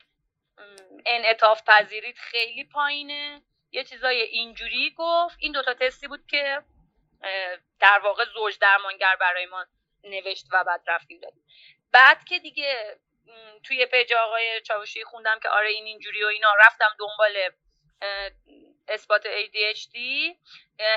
انعطاف 1.05 1.63
پذیریت 1.67 2.17
خیلی 2.17 2.63
پایینه. 2.63 3.41
یه 3.71 3.83
چیزای 3.83 4.21
اینجوری 4.21 4.95
گفت. 4.97 5.38
این 5.39 5.51
دوتا 5.51 5.73
تستی 5.73 6.07
بود 6.07 6.25
که 6.27 6.63
در 7.79 7.99
واقع 8.03 8.25
زوج 8.25 8.59
درمانگر 8.59 9.15
برای 9.15 9.45
ما 9.45 9.65
نوشت 10.03 10.45
و 10.51 10.63
بعد 10.63 10.83
رفتیم 10.88 11.19
دادیم. 11.19 11.45
بعد 11.91 12.23
که 12.23 12.39
دیگه 12.39 12.99
توی 13.63 13.86
page 13.86 14.13
آقای 14.13 14.62
چاوشی 14.62 15.03
خوندم 15.03 15.39
که 15.39 15.50
آره 15.50 15.69
این 15.69 15.86
اینجوری 15.86 16.24
و 16.24 16.27
اینا. 16.27 16.53
رفتم 16.59 16.89
دنبال 17.00 17.51
اثبات 18.88 19.24
ADHD 19.24 19.98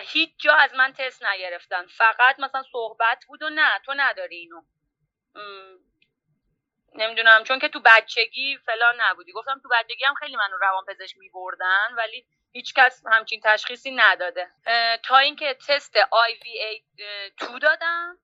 هیچ 0.02 0.30
جا 0.38 0.54
از 0.54 0.74
من 0.74 0.92
تست 0.92 1.24
نگرفتن. 1.24 1.86
فقط 1.86 2.38
مثلا 2.40 2.62
صحبت 2.72 3.24
بود 3.28 3.42
و 3.42 3.50
نه 3.50 3.80
تو 3.84 3.94
نداری 3.96 4.36
اینو. 4.36 4.62
نمی‌دونم 6.94 7.44
چون 7.44 7.58
که 7.58 7.68
تو 7.68 7.80
بچگی 7.84 8.58
فلان 8.66 9.00
نبودی. 9.00 9.32
گفتم 9.32 9.60
تو 9.62 9.68
بچگی 9.68 10.04
هم 10.04 10.14
خیلی 10.14 10.36
منو 10.36 10.56
روان 10.56 10.84
پزشک 10.84 11.16
می 11.18 11.30
ولی 11.96 12.26
هیچکس 12.52 13.02
همچین 13.06 13.40
تشخیصی 13.44 13.90
نداده. 13.90 14.50
تا 15.04 15.18
اینکه 15.18 15.54
تست 15.54 15.98
IVA2 16.00 17.58
دادم. 17.62 18.18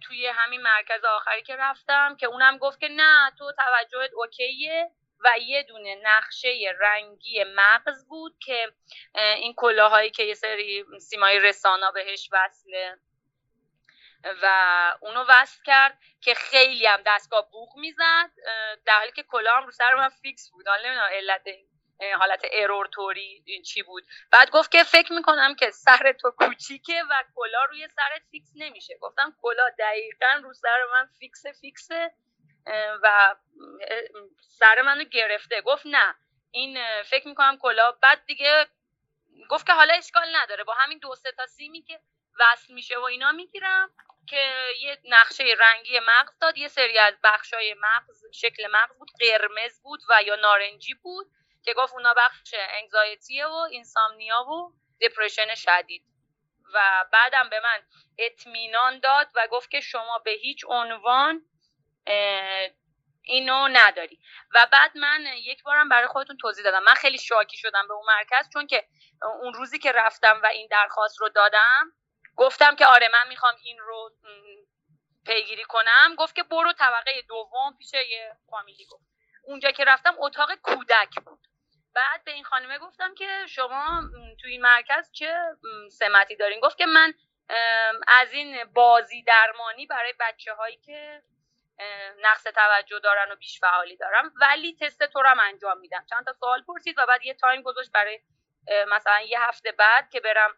توی 0.00 0.26
همین 0.26 0.62
مرکز 0.62 1.04
آخری 1.04 1.42
که 1.42 1.56
رفتم 1.56 2.16
که 2.16 2.26
اونم 2.26 2.58
گفت 2.58 2.80
که 2.80 2.88
نه 2.88 3.32
تو 3.38 3.52
توجهت 3.52 4.10
اوکیه 4.14 4.90
و 5.24 5.38
یه 5.38 5.62
دونه 5.62 5.94
نقشه 6.02 6.76
رنگی 6.80 7.44
مغز 7.44 8.06
بود 8.08 8.38
که 8.38 8.72
این 9.14 9.54
کلاهایی 9.54 10.10
که 10.10 10.22
یه 10.22 10.34
سری 10.34 10.84
سیمای 11.00 11.38
رسانا 11.38 11.90
بهش 11.90 12.28
وصله. 12.32 12.98
و 14.42 14.46
اونو 15.00 15.24
وصل 15.28 15.62
کرد 15.62 15.98
که 16.20 16.34
خیلی 16.34 16.86
هم 16.86 17.02
دستگاه 17.06 17.50
بوق 17.50 17.76
می‌زد 17.76 18.30
در 18.84 18.98
حالی 18.98 19.12
که 19.12 19.22
کلاه 19.22 19.56
هم 19.56 19.66
رو 19.66 19.72
سر 19.72 19.94
من 19.94 20.08
fix 20.08 20.50
بود. 20.50 20.68
حالا 20.68 20.82
نمی‌دونم 20.82 21.08
علت 21.12 21.46
حالت 22.18 22.46
error 22.52 22.86
طوری 22.86 23.44
چی 23.66 23.82
بود. 23.82 24.04
بعد 24.30 24.50
گفت 24.50 24.70
که 24.70 24.82
فکر 24.82 25.12
می‌کنم 25.12 25.54
که 25.54 25.70
سر 25.70 26.12
تو 26.12 26.30
کوچیکه 26.30 27.02
و 27.10 27.24
کلاه 27.34 27.64
روی 27.64 27.88
سرت 27.88 28.22
fix 28.30 28.50
نمیشه. 28.54 28.98
گفتم 29.00 29.36
کلاه 29.42 29.70
دقیقا 29.78 30.40
رو 30.42 30.52
سر 30.52 30.78
من 30.92 31.08
fix 31.18 31.46
fix 31.60 32.00
ه 32.00 32.14
و 33.02 33.34
سر 34.40 34.82
منو 34.82 35.04
گرفته. 35.04 35.60
گفت 35.60 35.86
نه 35.86 36.14
این 36.50 37.02
فکر 37.02 37.28
می‌کنم 37.28 37.58
کلاه. 37.58 37.92
بعد 37.92 38.24
دیگه 38.26 38.66
گفت 39.48 39.66
که 39.66 39.72
حالا 39.72 39.94
اشکال 39.94 40.36
نداره. 40.36 40.64
با 40.64 40.74
همین 40.74 40.98
دو 40.98 41.14
سه 41.14 41.32
تا 41.32 41.46
سیمی 41.46 41.82
که 41.82 42.00
وصل 42.40 42.74
میشه 42.74 42.98
و 42.98 43.04
اینا 43.04 43.32
می‌گیرم 43.32 43.90
که 44.28 44.50
یه 44.80 44.98
نقشه 45.04 45.44
رنگی 45.58 46.00
مغز 46.00 46.38
داد. 46.38 46.58
یه 46.58 46.68
سری 46.68 46.98
از 46.98 47.14
بخشای 47.24 47.74
مغز 47.74 48.24
شکل 48.32 48.66
مغز 48.72 48.98
بود. 48.98 49.10
قرمز 49.20 49.80
بود 49.82 50.00
و 50.10 50.22
یا 50.22 50.36
نارنجی 50.36 50.94
بود. 50.94 51.26
که 51.62 51.74
گفت 51.74 51.92
اونا 51.92 52.14
بخش 52.14 52.54
انگزایتیه 52.54 53.46
و 53.46 53.54
اینسامنیا 53.70 54.42
و 54.42 54.72
دپرشن 55.00 55.54
شدید. 55.54 56.04
و 56.74 57.04
بعدم 57.12 57.48
به 57.48 57.60
من 57.60 57.82
اطمینان 58.18 58.98
داد 58.98 59.30
و 59.34 59.46
گفت 59.46 59.70
که 59.70 59.80
شما 59.80 60.18
به 60.18 60.30
هیچ 60.30 60.64
عنوان 60.68 61.46
اینو 63.22 63.68
نداری. 63.72 64.20
و 64.54 64.66
بعد 64.72 64.96
من 64.96 65.26
یک 65.36 65.62
بارم 65.62 65.88
برای 65.88 66.06
خودتون 66.06 66.36
توضیح 66.36 66.64
دادم. 66.64 66.82
من 66.82 66.94
خیلی 66.94 67.18
شاکی 67.18 67.56
شدم 67.56 67.88
به 67.88 67.94
اون 67.94 68.06
مرکز 68.06 68.48
چون 68.52 68.66
که 68.66 68.88
اون 69.42 69.54
روزی 69.54 69.78
که 69.78 69.92
رفتم 69.92 70.40
و 70.42 70.46
این 70.46 70.68
درخواست 70.70 71.20
رو 71.20 71.28
دادم 71.28 71.92
گفتم 72.36 72.76
که 72.76 72.86
آره 72.86 73.08
من 73.12 73.28
می‌خوام 73.28 73.54
این 73.62 73.78
رو 73.78 74.10
پیگیری 75.26 75.64
کنم. 75.64 76.14
گفت 76.18 76.34
که 76.34 76.42
برو 76.42 76.72
طبقه 76.72 77.22
دوم 77.28 77.76
پیش 77.78 77.92
یه 77.94 78.36
فامیلی 78.50 78.86
گفت. 78.86 79.04
اونجا 79.44 79.70
که 79.70 79.84
رفتم 79.84 80.14
اتاق 80.18 80.54
کودک 80.54 81.14
بود. 81.26 81.46
بعد 81.94 82.24
به 82.24 82.30
این 82.32 82.44
خانمه 82.44 82.78
گفتم 82.78 83.14
که 83.14 83.46
شما 83.48 84.02
تو 84.42 84.48
این 84.48 84.62
مرکز 84.62 85.12
چه 85.12 85.34
سمتی 85.90 86.36
دارین؟ 86.36 86.60
گفت 86.60 86.78
که 86.78 86.86
من 86.86 87.14
از 88.08 88.32
این 88.32 88.64
بازی 88.64 89.22
درمانی 89.22 89.86
برای 89.86 90.14
بچه 90.20 90.54
هایی 90.54 90.76
که 90.76 91.22
نقص 92.18 92.42
توجه 92.42 92.98
دارن 92.98 93.32
و 93.32 93.36
بیش 93.36 93.60
فعالی 93.60 93.96
دارم 93.96 94.32
ولی 94.40 94.76
تست 94.80 95.02
تو 95.02 95.22
هم 95.26 95.40
انجام 95.40 95.78
میدم. 95.78 96.06
چند 96.10 96.24
تا 96.24 96.32
سوال 96.32 96.62
پرسید 96.62 96.98
و 96.98 97.06
بعد 97.06 97.24
یه 97.24 97.34
تایم 97.34 97.62
گذاشت 97.62 97.92
برای 97.92 98.20
مثلا 98.88 99.20
یه 99.20 99.40
هفته 99.40 99.72
بعد 99.72 100.10
که 100.10 100.20
برم 100.20 100.56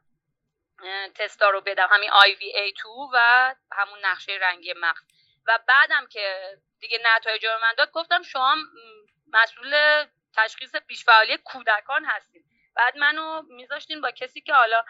تستا 1.14 1.50
رو 1.50 1.60
بدم. 1.60 1.88
همین 1.90 2.10
IVA2 2.10 2.84
و 3.14 3.54
همون 3.72 3.98
نقشه 4.02 4.32
رنگی 4.32 4.74
مغز. 4.76 5.02
و 5.46 5.58
بعدم 5.68 6.06
که 6.06 6.56
دیگه 6.80 6.98
نتایج 7.02 7.46
رو 7.46 7.58
من 7.62 7.74
داد 7.78 7.90
گفتم 7.90 8.22
شما 8.22 8.56
مسئول 9.32 9.74
تشخیص 10.36 10.74
بیشفعالی 10.86 11.36
کودکان 11.36 12.04
هستید 12.04 12.44
بعد 12.74 12.96
منو 12.96 13.42
میذاشتین 13.42 14.00
با 14.00 14.10
کسی 14.10 14.40
که 14.40 14.54
حالا 14.54 14.84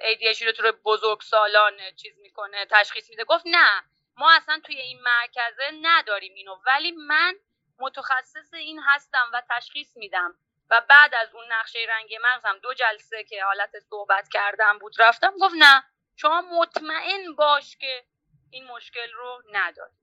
ADHD 0.00 0.42
رو 0.42 0.52
تو 0.52 0.72
بزرگ 0.84 1.20
سالان 1.20 1.80
چیز 1.96 2.18
می‌کنه 2.18 2.66
تشخیص 2.70 3.10
میده. 3.10 3.24
گفت 3.24 3.44
نه 3.46 3.82
ما 4.16 4.32
اصلا 4.32 4.60
توی 4.64 4.80
این 4.80 5.00
مرکزه 5.02 5.70
نداریم 5.82 6.34
اینو. 6.34 6.56
ولی 6.66 6.92
من 6.92 7.34
متخصص 7.78 8.54
این 8.54 8.80
هستم 8.86 9.30
و 9.32 9.42
تشخیص 9.50 9.96
میدم. 9.96 10.34
و 10.70 10.80
بعد 10.88 11.14
از 11.14 11.34
اون 11.34 11.44
نقشه 11.52 11.78
رنگ 11.88 12.16
مغزم 12.22 12.58
دو 12.58 12.74
جلسه 12.74 13.24
که 13.24 13.44
حالت 13.44 13.78
صحبت 13.78 14.28
کردم 14.28 14.78
بود 14.78 14.94
رفتم. 14.98 15.32
گفت 15.40 15.54
نه 15.58 15.84
شما 16.16 16.40
مطمئن 16.40 17.34
باش 17.34 17.76
که 17.76 18.04
این 18.50 18.64
مشکل 18.64 19.12
رو 19.12 19.42
نداری. 19.52 20.01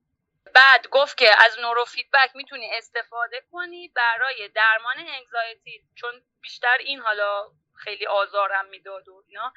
بعد 0.53 0.88
گفت 0.88 1.17
که 1.17 1.43
از 1.46 1.60
نورو 1.60 1.86
فیدبک 1.86 2.36
می‌تونی 2.36 2.72
استفاده 2.74 3.43
کنی 3.51 3.88
برای 3.88 4.48
درمان 4.48 4.96
انگزایتی 5.00 5.81
چون 5.96 6.22
بیشتر 6.41 6.77
این 6.79 7.00
حالا 7.00 7.51
خیلی 7.84 8.08
آزارم 8.08 8.65
می‌داد 8.65 9.08
و 9.10 9.24
اینا. 9.27 9.53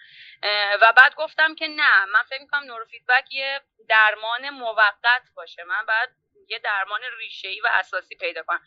و 0.81 0.93
بعد 0.97 1.15
گفتم 1.15 1.55
که 1.55 1.69
نه 1.69 2.05
من 2.05 2.23
فکر 2.23 2.43
می‌کنم 2.43 2.65
نورو 2.65 2.85
فیدبک 2.85 3.33
یه 3.33 3.61
درمان 3.89 4.51
موقت 4.51 5.23
باشه. 5.35 5.65
من 5.65 5.87
باید 5.87 6.11
یه 6.49 6.59
درمان 6.59 7.01
ریشه‌ای 7.19 7.61
و 7.61 7.69
اساسی 7.73 8.17
پیدا 8.17 8.43
کنم. 8.43 8.67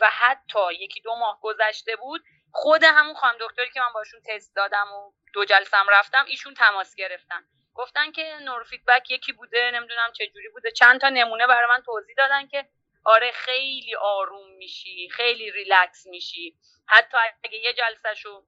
و 0.00 0.10
حتی 0.10 0.74
یکی 0.74 1.00
دو 1.00 1.14
ماه 1.14 1.40
گذشته 1.42 1.96
بود 1.96 2.24
خود 2.52 2.84
همون 2.84 3.14
خانم 3.14 3.36
دکتری 3.40 3.70
که 3.70 3.80
من 3.80 3.92
باشون 3.92 4.20
تست 4.28 4.56
دادم 4.56 4.92
و 4.92 5.12
دو 5.34 5.44
جلسم 5.44 5.86
رفتم 5.90 6.24
ایشون 6.24 6.54
تماس 6.54 6.94
گرفتن. 6.94 7.44
گفتن 7.74 8.12
که 8.12 8.38
نور 8.42 8.62
فیدبک 8.62 9.10
یکی 9.10 9.32
بوده 9.32 9.70
نمی‌دونم 9.74 10.12
چه 10.12 10.26
جوری 10.26 10.48
بوده. 10.48 10.70
چند 10.70 11.00
تا 11.00 11.08
نمونه 11.08 11.46
برای 11.46 11.68
من 11.68 11.82
توضیح 11.82 12.14
دادن 12.18 12.46
که 12.46 12.68
آره 13.04 13.32
خیلی 13.32 13.94
آروم 13.96 14.50
میشی 14.50 15.08
خیلی 15.10 15.50
ریلکس 15.50 16.06
میشی. 16.06 16.56
حتی 16.86 17.16
اگه 17.44 17.58
یه 17.58 17.72
جلسهشو 17.72 18.44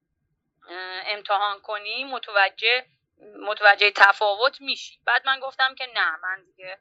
امتحان 1.06 1.60
کنی 1.60 2.04
متوجه 2.04 2.86
متوجه 3.48 3.90
تفاوت 3.90 4.60
میشی. 4.60 5.00
بعد 5.06 5.26
من 5.26 5.40
گفتم 5.40 5.74
که 5.74 5.86
نه 5.94 6.16
من 6.16 6.44
دیگه 6.44 6.78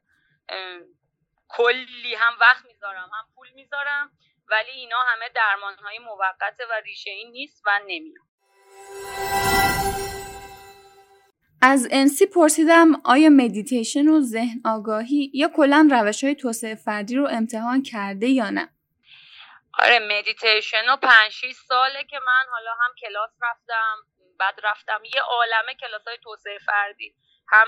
کلی 1.47 2.15
هم 2.15 2.37
وقت 2.41 2.65
می‌ذارم 2.65 3.09
هم 3.13 3.27
پول 3.35 3.49
می‌ذارم 3.49 4.11
ولی 4.47 4.71
اینا 4.71 4.99
همه 5.01 5.29
درمان 5.29 5.75
های 5.75 5.99
موقت 5.99 6.57
و 6.69 6.73
ریشه 6.73 7.11
این 7.11 7.31
نیست 7.31 7.63
و 7.65 7.79
نمیاد. 7.79 8.27
از 11.65 11.87
انسی 11.91 12.25
پرسیدم 12.25 12.87
آیا 13.05 13.29
مدیتیشن 13.29 14.07
و 14.07 14.21
ذهن 14.21 14.61
آگاهی 14.65 15.31
یا 15.33 15.47
کلا 15.55 15.89
روش 15.91 16.23
های 16.23 16.35
توسعه 16.35 16.75
فردی 16.75 17.15
رو 17.15 17.27
امتحان 17.31 17.83
کرده 17.83 18.27
یا 18.27 18.49
نه؟ 18.49 18.69
آره 19.79 19.99
مدیتیشن 19.99 20.89
و 20.89 20.97
پنج 20.97 21.33
ساله 21.67 22.03
که 22.03 22.19
من 22.19 22.45
حالا 22.51 22.71
هم 22.71 22.91
کلاس 23.01 23.29
رفتم 23.41 23.95
بعد 24.39 24.53
رفتم 24.63 25.01
یه 25.15 25.21
عالمه 25.21 25.73
کلاس 25.79 26.07
های 26.07 26.17
توسعه 26.23 26.57
فردی. 26.65 27.15
هم 27.47 27.67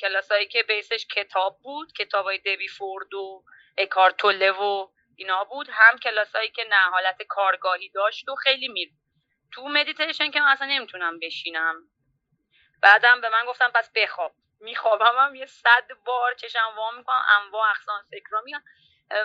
کلاسایی 0.00 0.46
که 0.48 0.62
base 0.62 0.91
ش 0.91 1.06
کتاب 1.06 1.58
بود 1.62 1.92
کتاب 1.92 2.24
های 2.24 2.38
دبی 2.38 2.68
فورد 2.68 3.14
و 3.14 3.44
اکهارت 3.78 4.18
توله 4.18 4.50
و 4.50 4.88
اینا 5.16 5.44
بود. 5.44 5.68
هم 5.70 5.98
کلاسایی 5.98 6.50
که 6.50 6.62
نه 6.70 6.90
حالت 6.90 7.22
کارگاهی 7.28 7.88
داشت 7.88 8.28
و 8.28 8.34
خیلی 8.34 8.68
میر. 8.68 8.90
تو 9.52 9.68
مدیتیشن 9.68 10.30
که 10.30 10.40
من 10.40 10.46
اصلا 10.46 10.66
نمی‌تونم 10.66 11.18
بشینم. 11.18 11.74
بعدم 12.82 13.20
به 13.20 13.28
من 13.28 13.44
گفتم 13.46 13.70
پس 13.74 13.90
بخواب. 13.94 14.32
میخوابم 14.60 15.14
هم 15.18 15.34
یه 15.34 15.46
صد 15.46 15.86
بار 16.04 16.34
چشم 16.34 16.76
وا 16.76 16.90
می‌کنم 16.90 17.22
انواع 17.28 17.70
اقسام 17.70 18.02
فکر 18.10 18.40
میان 18.44 18.62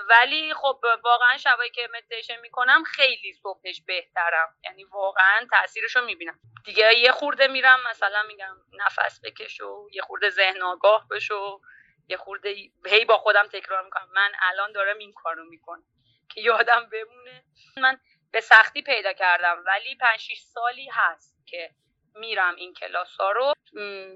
ولی 0.09 0.53
خب 0.53 0.79
واقعا 1.03 1.37
شبایی 1.37 1.69
که 1.69 1.89
مدیتیشن 1.93 2.39
می‌کنم 2.39 2.83
خیلی 2.83 3.33
صبحش 3.33 3.81
بهترم. 3.87 4.55
یعنی 4.63 4.83
واقعا 4.83 5.47
تاثیرش 5.51 5.95
رو 5.95 6.05
می‌بینم. 6.05 6.39
دیگه 6.65 6.93
یه 6.93 7.11
خورده 7.11 7.47
میرم 7.47 7.79
مثلا 7.89 8.23
میگم 8.23 8.55
نفس 8.73 9.19
بکش 9.23 9.61
و 9.61 9.87
یه 9.93 10.01
خورده 10.01 10.29
ذهن 10.29 10.61
آگاه 10.61 11.07
بشو 11.11 11.61
یه 12.07 12.17
خورده 12.17 12.55
هی 12.85 13.05
با 13.05 13.17
خودم 13.17 13.47
تکرار 13.47 13.83
می‌کنم. 13.83 14.09
من 14.15 14.31
الان 14.41 14.71
دارم 14.71 14.97
این 14.97 15.13
کارو 15.13 15.45
می‌کنم 15.45 15.83
که 16.29 16.41
یادم 16.41 16.89
بمونه. 16.89 17.43
من 17.77 17.99
به 18.31 18.41
سختی 18.41 18.81
پیدا 18.81 19.13
کردم 19.13 19.63
ولی 19.65 19.95
پنج 19.95 20.31
سالی 20.53 20.89
هست 20.93 21.45
که 21.45 21.69
میرم 22.15 22.55
این 22.55 22.73
کلاس 22.73 23.17
ها 23.19 23.31
رو. 23.31 23.53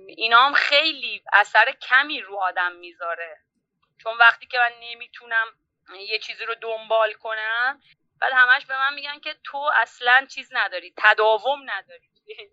اینا 0.07 0.39
هم 0.39 0.53
خیلی 0.53 1.23
اثر 1.33 1.71
کمی 1.71 2.21
رو 2.21 2.37
آدم 2.37 2.71
می‌ذاره. 2.71 3.37
چون 4.03 4.17
وقتی 4.17 4.47
که 4.47 4.57
من 4.57 4.71
نمی‌تونم 4.81 5.47
یه 5.95 6.19
چیزی 6.19 6.45
رو 6.45 6.55
دنبال 6.55 7.13
کنم 7.13 7.81
بعد 8.21 8.33
همش 8.33 8.65
به 8.65 8.77
من 8.77 8.93
میگن 8.93 9.19
که 9.19 9.35
تو 9.43 9.57
اصلا 9.57 10.25
چیز 10.29 10.49
نداری 10.51 10.93
تداوم 10.97 11.59
نداری. 11.65 12.09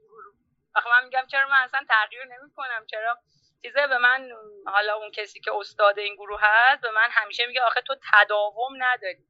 وقتی 0.74 0.90
من 0.90 1.04
میگم 1.04 1.26
چرا 1.30 1.48
من 1.48 1.62
اصلا 1.62 1.80
تغییر 1.88 2.24
نمی‌کنم؟ 2.24 2.86
چرا 2.86 3.18
چیزه 3.62 3.86
به 3.86 3.98
من 3.98 4.30
حالا 4.66 4.96
اون 4.96 5.10
کسی 5.10 5.40
که 5.40 5.54
استاد 5.54 5.98
این 5.98 6.14
گروه 6.14 6.40
هست 6.42 6.82
به 6.82 6.90
من 6.90 7.08
همیشه 7.10 7.46
میگه 7.46 7.62
آخه 7.62 7.80
تو 7.80 7.96
تداوم 8.12 8.72
نداری. 8.78 9.24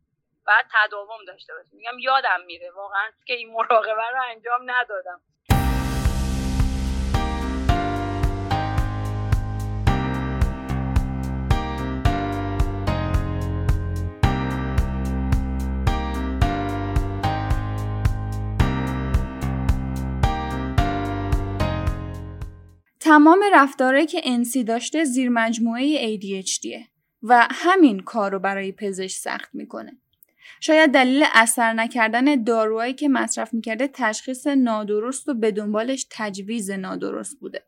بعد 0.47 0.67
تداوم 0.73 1.25
داشته 1.25 1.55
باشی. 1.55 1.77
میگم 1.77 1.99
یادم 1.99 2.41
میره 2.41 2.71
واقعا 2.71 3.11
که 3.27 3.35
این 3.35 3.53
مراقبه 3.53 4.11
رو 4.13 4.23
انجام 4.23 4.71
ندادم. 4.71 5.21
تمام 23.07 23.45
رفتاره 23.53 24.07
که 24.07 24.21
انسی 24.25 24.65
داشته 24.65 25.05
زیر 25.05 25.29
مجموعه 25.29 26.17
ADHDه 26.19 26.81
و 27.23 27.49
همین 27.51 28.01
کار 28.01 28.33
رو 28.33 28.39
برای 28.39 28.73
پزشک 28.73 29.19
سخت 29.19 29.55
می‌کنه. 29.55 29.99
شاید 30.61 30.91
دلیل 30.91 31.25
اثر 31.35 31.73
نکردن 31.73 32.43
داروهایی 32.45 32.95
که 32.95 33.09
مصرف 33.09 33.55
می‌کرده 33.55 33.89
تشخیص 33.89 34.47
نادرست 34.47 35.29
و 35.29 35.35
به 35.35 35.51
دنبالش 35.51 36.07
تجویز 36.11 36.71
نادرست 36.71 37.41
بوده. 37.41 37.63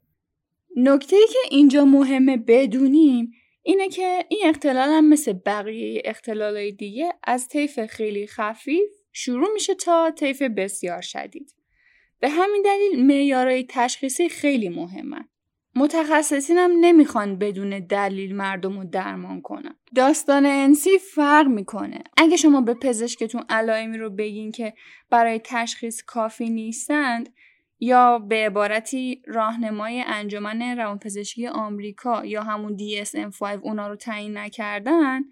نکته 0.77 1.17
ای 1.17 1.27
که 1.27 1.39
اینجا 1.51 1.85
مهمه 1.85 2.37
بدونیم 2.37 3.33
اینه 3.63 3.89
که 3.89 4.25
این 4.29 4.41
اختلال 4.45 4.89
هم 4.89 5.09
مثل 5.09 5.33
بقیه 5.33 6.03
اختلالای 6.05 6.73
دیگه 6.73 7.13
از 7.25 7.49
طیف 7.49 7.81
خیلی 7.87 8.27
خفیف 8.27 8.91
شروع 9.13 9.49
میشه 9.55 9.75
تا 9.75 10.11
طیف 10.11 10.43
بسیار 10.43 11.01
شدید. 11.01 11.58
به 12.21 12.29
همین 12.29 12.63
دلیل 12.65 13.07
معیارهای 13.07 13.67
تشخیصی 13.69 14.29
خیلی 14.29 14.69
مهمن. 14.69 15.29
متخصصین 15.77 16.59
هم 16.59 16.71
نمی‌خوان 16.81 17.39
بدون 17.39 17.79
دلیل 17.79 18.37
مردم 18.37 18.79
رو 18.79 18.85
درمان 18.85 19.41
کنن. 19.41 19.77
داستان 19.95 20.47
انسی 20.47 20.99
فرق 20.99 21.47
می‌کنه. 21.47 22.05
اگه 22.17 22.37
شما 22.37 22.61
به 22.61 22.75
پزشکتون 22.75 23.45
علائمی 23.49 23.99
رو 23.99 24.11
بگین 24.11 24.53
که 24.53 24.75
برای 25.11 25.41
تشخیص 25.45 26.03
کافی 26.03 26.51
نیستند 26.51 27.29
یا 27.81 28.19
به 28.19 28.47
عبارتی 28.47 29.23
راهنمای 29.27 30.05
انجمن 30.07 30.79
روانپزشکی 30.79 31.47
آمریکا 31.47 32.25
یا 32.25 32.43
همون 32.43 32.77
DSM-5 32.79 33.43
اونا 33.43 33.89
رو 33.89 33.97
تعیین 33.97 34.39
نکردن 34.39 35.23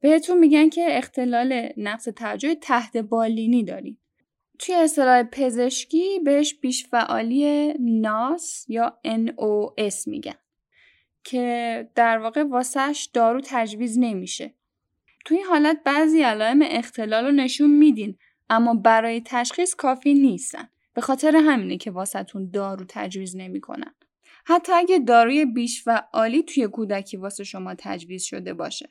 بهتون 0.00 0.38
میگن 0.38 0.68
که 0.68 0.86
اختلال 0.90 1.68
نقص 1.76 2.04
توجه 2.04 2.54
تحت 2.54 2.96
بالینی 2.96 3.64
دارید. 3.64 3.99
توی 4.60 4.74
اصطلاح 4.74 5.22
پزشکی 5.22 6.20
بهش 6.24 6.54
بیشفعالی 6.54 7.72
ناس 7.80 8.66
یا 8.68 8.98
NOS 9.06 10.06
میگن 10.06 10.34
که 11.24 11.88
در 11.94 12.18
واقع 12.18 12.42
واسهش 12.42 13.10
دارو 13.12 13.40
تجویز 13.44 13.98
نمیشه. 13.98 14.54
توی 15.24 15.36
این 15.36 15.46
حالت 15.46 15.80
بعضی 15.84 16.22
علائم 16.22 16.62
اختلال 16.62 17.24
رو 17.24 17.30
نشون 17.30 17.70
میدین 17.70 18.18
اما 18.50 18.74
برای 18.74 19.22
تشخیص 19.24 19.74
کافی 19.74 20.14
نیستن. 20.14 20.68
به 20.94 21.00
خاطر 21.00 21.36
همینه 21.36 21.76
که 21.76 21.90
واسهتون 21.90 22.50
دارو 22.50 22.84
تجویز 22.88 23.36
نمی‌کنن. 23.36 23.94
حتی 24.44 24.72
اگه 24.72 24.98
داروی 24.98 25.44
بیش 25.44 25.84
توی 26.42 26.68
کودکی 26.68 27.16
واسه 27.16 27.44
شما 27.44 27.74
تجویز 27.78 28.22
شده 28.22 28.54
باشه. 28.54 28.88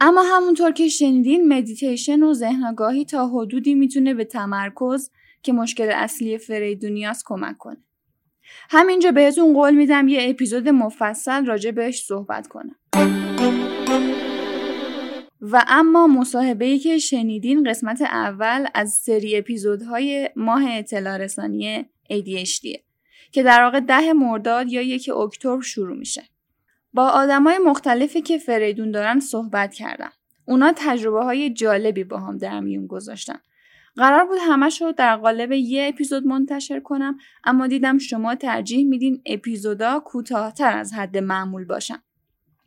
اما 0.00 0.22
همونطور 0.22 0.72
که 0.72 0.88
شنیدین 0.88 1.48
مدیتیشن 1.48 2.22
و 2.22 2.34
ذهنگاهی 2.34 3.04
تا 3.04 3.28
حدودی 3.28 3.74
می‌تونه 3.74 4.14
به 4.14 4.24
تمرکز 4.24 5.10
که 5.42 5.52
مشکل 5.52 5.90
اصلی 5.94 6.38
فریدونیاس 6.38 7.22
کمک 7.26 7.58
کنه. 7.58 7.76
همینجا 8.70 9.12
بهتون 9.12 9.54
قول 9.54 9.74
میدم 9.74 10.08
یه 10.08 10.30
اپیزود 10.30 10.68
مفصل 10.68 11.46
راجع 11.46 11.70
بهش 11.70 12.02
صحبت 12.02 12.46
کنم. 12.46 12.76
و 15.40 15.64
اما 15.68 16.06
مصاحبه 16.06 16.78
که 16.78 16.98
شنیدین 16.98 17.70
قسمت 17.70 18.02
اول 18.02 18.66
از 18.74 18.92
سری 18.92 19.36
اپیزودهای 19.36 20.30
ماه 20.36 20.64
اطلاع 20.70 21.16
رسانی 21.16 21.86
ADHD 22.12 22.78
که 23.32 23.42
در 23.42 23.62
واقع 23.62 23.80
ده 23.80 24.12
مرداد 24.12 24.72
یا 24.72 24.82
یک 24.82 25.10
اکتبر 25.10 25.60
شروع 25.60 25.96
میشه. 25.96 26.22
با 26.96 27.08
آدمای 27.08 27.58
مختلفی 27.58 28.22
که 28.22 28.38
فریدون 28.38 28.90
دارن 28.90 29.20
صحبت 29.20 29.74
کردم. 29.74 30.12
اونا 30.44 30.72
تجربه 30.76 31.24
های 31.24 31.50
جالبی 31.50 32.04
با 32.04 32.18
هم 32.18 32.38
در 32.38 32.60
میون 32.60 32.86
گذاشتن. 32.86 33.38
قرار 33.96 34.24
بود 34.24 34.38
همش 34.40 34.82
رو 34.82 34.92
در 34.92 35.16
قالب 35.16 35.52
یه 35.52 35.88
اپیزود 35.88 36.26
منتشر 36.26 36.80
کنم 36.80 37.18
اما 37.44 37.66
دیدم 37.66 37.98
شما 37.98 38.34
ترجیح 38.34 38.86
میدین 38.88 39.22
اپیزودا 39.26 40.00
کوتاهتر 40.00 40.78
از 40.78 40.92
حد 40.92 41.18
معمول 41.18 41.64
باشن. 41.64 41.98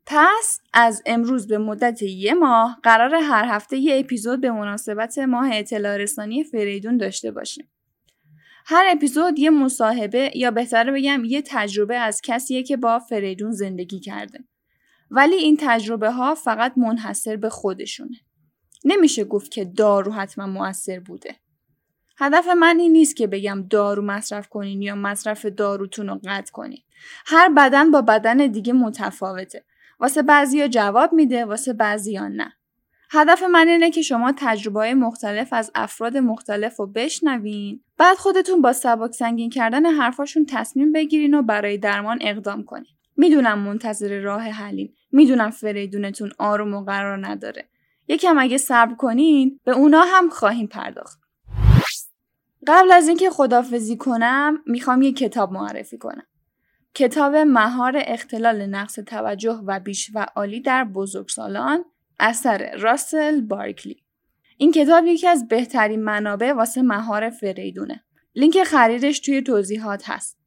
پس 0.05 0.59
از 0.73 1.03
امروز 1.05 1.47
به 1.47 1.57
مدت 1.57 2.01
یه 2.01 2.33
ماه 2.33 2.79
قرار 2.83 3.15
هر 3.15 3.45
هفته 3.45 3.77
یه 3.77 3.99
اپیزود 3.99 4.41
به 4.41 4.51
مناسبت 4.51 5.19
ماه 5.19 5.49
اطلاع 5.53 5.97
رسانی 5.97 6.43
فریدون 6.43 6.97
داشته 6.97 7.31
باشیم. 7.31 7.69
هر 8.71 8.85
اپیزود 8.91 9.39
یه 9.39 9.49
مصاحبه 9.49 10.31
یا 10.35 10.51
بهتر 10.51 10.91
بگم 10.91 11.23
یه 11.25 11.41
تجربه 11.45 11.97
از 11.97 12.21
کسیه 12.23 12.63
که 12.63 12.77
با 12.77 12.99
فریدون 12.99 13.51
زندگی 13.51 13.99
کرده. 13.99 14.39
ولی 15.11 15.35
این 15.35 15.57
تجربه 15.59 16.11
ها 16.11 16.35
فقط 16.35 16.77
منحصر 16.77 17.35
به 17.35 17.49
خودشونه. 17.49 18.17
نمیشه 18.85 19.23
گفت 19.23 19.51
که 19.51 19.65
دارو 19.65 20.11
حتما 20.11 20.47
موثر 20.47 20.99
بوده. 20.99 21.35
هدف 22.17 22.47
من 22.47 22.79
این 22.79 22.91
نیست 22.91 23.15
که 23.15 23.27
بگم 23.27 23.67
دارو 23.69 24.01
مصرف 24.01 24.47
کنین 24.47 24.81
یا 24.81 24.95
مصرف 24.95 25.45
داروتون 25.45 26.07
رو 26.07 26.19
قطع 26.25 26.51
کنین. 26.51 26.83
هر 27.25 27.49
بدن 27.57 27.91
با 27.91 28.01
بدن 28.01 28.37
دیگه 28.37 28.73
متفاوته. 28.73 29.65
واسه 29.99 30.21
بعضیا 30.21 30.67
جواب 30.67 31.13
میده 31.13 31.45
واسه 31.45 31.73
بعضیا 31.73 32.27
نه. 32.27 32.53
هدف 33.11 33.43
من 33.43 33.67
اینه 33.67 33.91
که 33.91 34.01
شما 34.01 34.33
تجربه 34.37 34.93
مختلف 34.93 35.53
از 35.53 35.71
افراد 35.75 36.17
مختلف 36.17 36.79
رو 36.79 36.87
بشنوین. 36.87 37.83
بعد 37.97 38.17
خودتون 38.17 38.61
با 38.61 38.73
سبک 38.73 39.11
سنگین 39.11 39.49
کردن 39.49 39.85
حرفاشون 39.85 40.45
تصمیم 40.45 40.91
بگیرین 40.91 41.33
و 41.33 41.41
برای 41.41 41.77
درمان 41.77 42.19
اقدام 42.21 42.63
کنین. 42.63 42.91
می‌دونم 43.17 43.59
منتظر 43.59 44.19
راه 44.19 44.41
حلین. 44.41 44.93
می‌دونم 45.11 45.49
فریدونتون 45.49 46.31
آروم 46.39 46.73
و 46.73 46.83
قرار 46.83 47.27
نداره. 47.27 47.69
یکم 48.07 48.37
اگه 48.39 48.57
صبر 48.57 48.95
کنین 48.95 49.59
به 49.63 49.71
اونا 49.71 50.01
هم 50.01 50.29
خواهیم 50.29 50.67
پرداخت. 50.67 51.19
قبل 52.67 52.91
از 52.91 53.07
اینکه 53.07 53.29
خدافزی 53.29 53.97
کنم 53.97 54.57
می‌خوام 54.65 55.01
یه 55.01 55.13
کتاب 55.13 55.51
معرفی 55.51 55.97
کنم. 55.97 56.25
کتاب 56.93 57.35
مهار 57.35 57.93
اختلال 58.07 58.65
نقص 58.65 58.99
توجه 58.99 59.61
و 59.65 59.79
بیش 59.79 60.11
و 60.15 60.25
عالی 60.35 60.61
در 60.61 60.83
بزرگسالان 60.83 61.85
اثر 62.19 62.77
راسل 62.77 63.41
بارکلی. 63.41 64.03
این 64.57 64.71
کتاب 64.71 65.05
یکی 65.05 65.27
از 65.27 65.47
بهترین 65.47 66.03
منابع 66.03 66.53
واسه 66.53 66.81
مهار 66.81 67.29
فریدونه. 67.29 68.03
لینک 68.35 68.63
خریدش 68.63 69.19
توی 69.19 69.41
توضیحات 69.41 70.09
هست. 70.09 70.39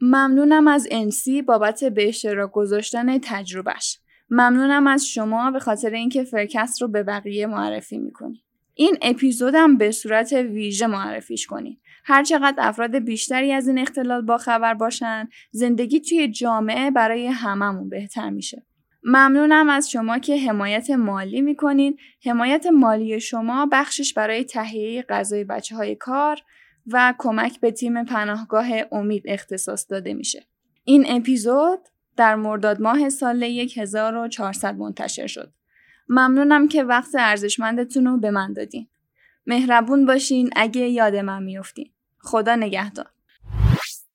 ممنونم 0.00 0.68
از 0.68 0.88
انسی 0.90 1.42
بابت 1.42 1.84
به 1.84 2.08
اشتراک 2.08 2.50
گذاشتن 2.52 3.18
تجربهش 3.18 3.98
ممنونم 4.30 4.86
از 4.86 5.06
شما 5.06 5.50
به 5.50 5.58
خاطر 5.58 5.90
اینکه 5.90 6.24
فرکست 6.24 6.82
رو 6.82 6.88
به 6.88 7.02
بقیه 7.02 7.46
معرفی 7.46 7.98
می‌کنی. 7.98 8.42
این 8.74 8.96
اپیزودم 9.02 9.76
به 9.76 9.90
صورت 9.90 10.32
ویژه 10.32 10.86
معرفیش 10.86 11.46
کنید 11.46 11.80
هر 12.08 12.24
چقدر 12.24 12.68
افراد 12.68 12.98
بیشتری 12.98 13.52
از 13.52 13.68
این 13.68 13.78
اختلال 13.78 14.22
با 14.22 14.38
خبر 14.38 14.74
باشن 14.74 15.28
زندگی 15.50 16.00
توی 16.00 16.28
جامعه 16.28 16.90
برای 16.90 17.26
هممون 17.26 17.88
بهتر 17.88 18.30
میشه. 18.30 18.66
ممنونم 19.02 19.70
از 19.70 19.90
شما 19.90 20.18
که 20.18 20.40
حمایت 20.40 20.90
مالی 20.90 21.40
می‌کنین. 21.40 21.98
حمایت 22.24 22.66
مالی 22.66 23.20
شما 23.20 23.68
بخشش 23.72 24.12
برای 24.12 24.44
تهیه 24.44 25.02
غذای 25.02 25.44
بچه 25.44 25.76
های 25.76 25.94
کار 25.94 26.38
و 26.86 27.14
کمک 27.18 27.60
به 27.60 27.70
تیم 27.70 28.04
پناهگاه 28.04 28.66
امید 28.92 29.22
اختصاص 29.26 29.86
داده 29.90 30.14
میشه. 30.14 30.46
این 30.84 31.04
اپیزود 31.08 31.80
در 32.16 32.34
مرداد 32.34 32.80
ماه 32.80 33.08
سال 33.08 33.42
1400 33.42 34.76
منتشر 34.76 35.26
شد. 35.26 35.52
ممنونم 36.08 36.68
که 36.68 36.84
وقت 36.84 37.10
ارزشمندتون 37.18 38.06
رو 38.06 38.18
به 38.18 38.30
من 38.30 38.52
دادین. 38.52 38.88
مهربون 39.46 40.06
باشین 40.06 40.50
اگه 40.56 40.88
یاد 40.88 41.16
من 41.16 41.42
میفتین 41.42 41.90
خدا 42.26 42.54
نگهدار. 42.54 43.06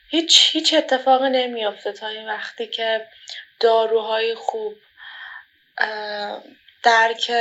هیچ 0.09 0.49
هیچ 0.51 0.73
اتفاقی 0.73 1.29
نمیافته 1.29 1.91
تا 1.91 2.07
این 2.07 2.27
وقتی 2.27 2.67
که 2.67 3.07
داروهای 3.59 4.35
خوب 4.35 4.73
درک 6.83 7.31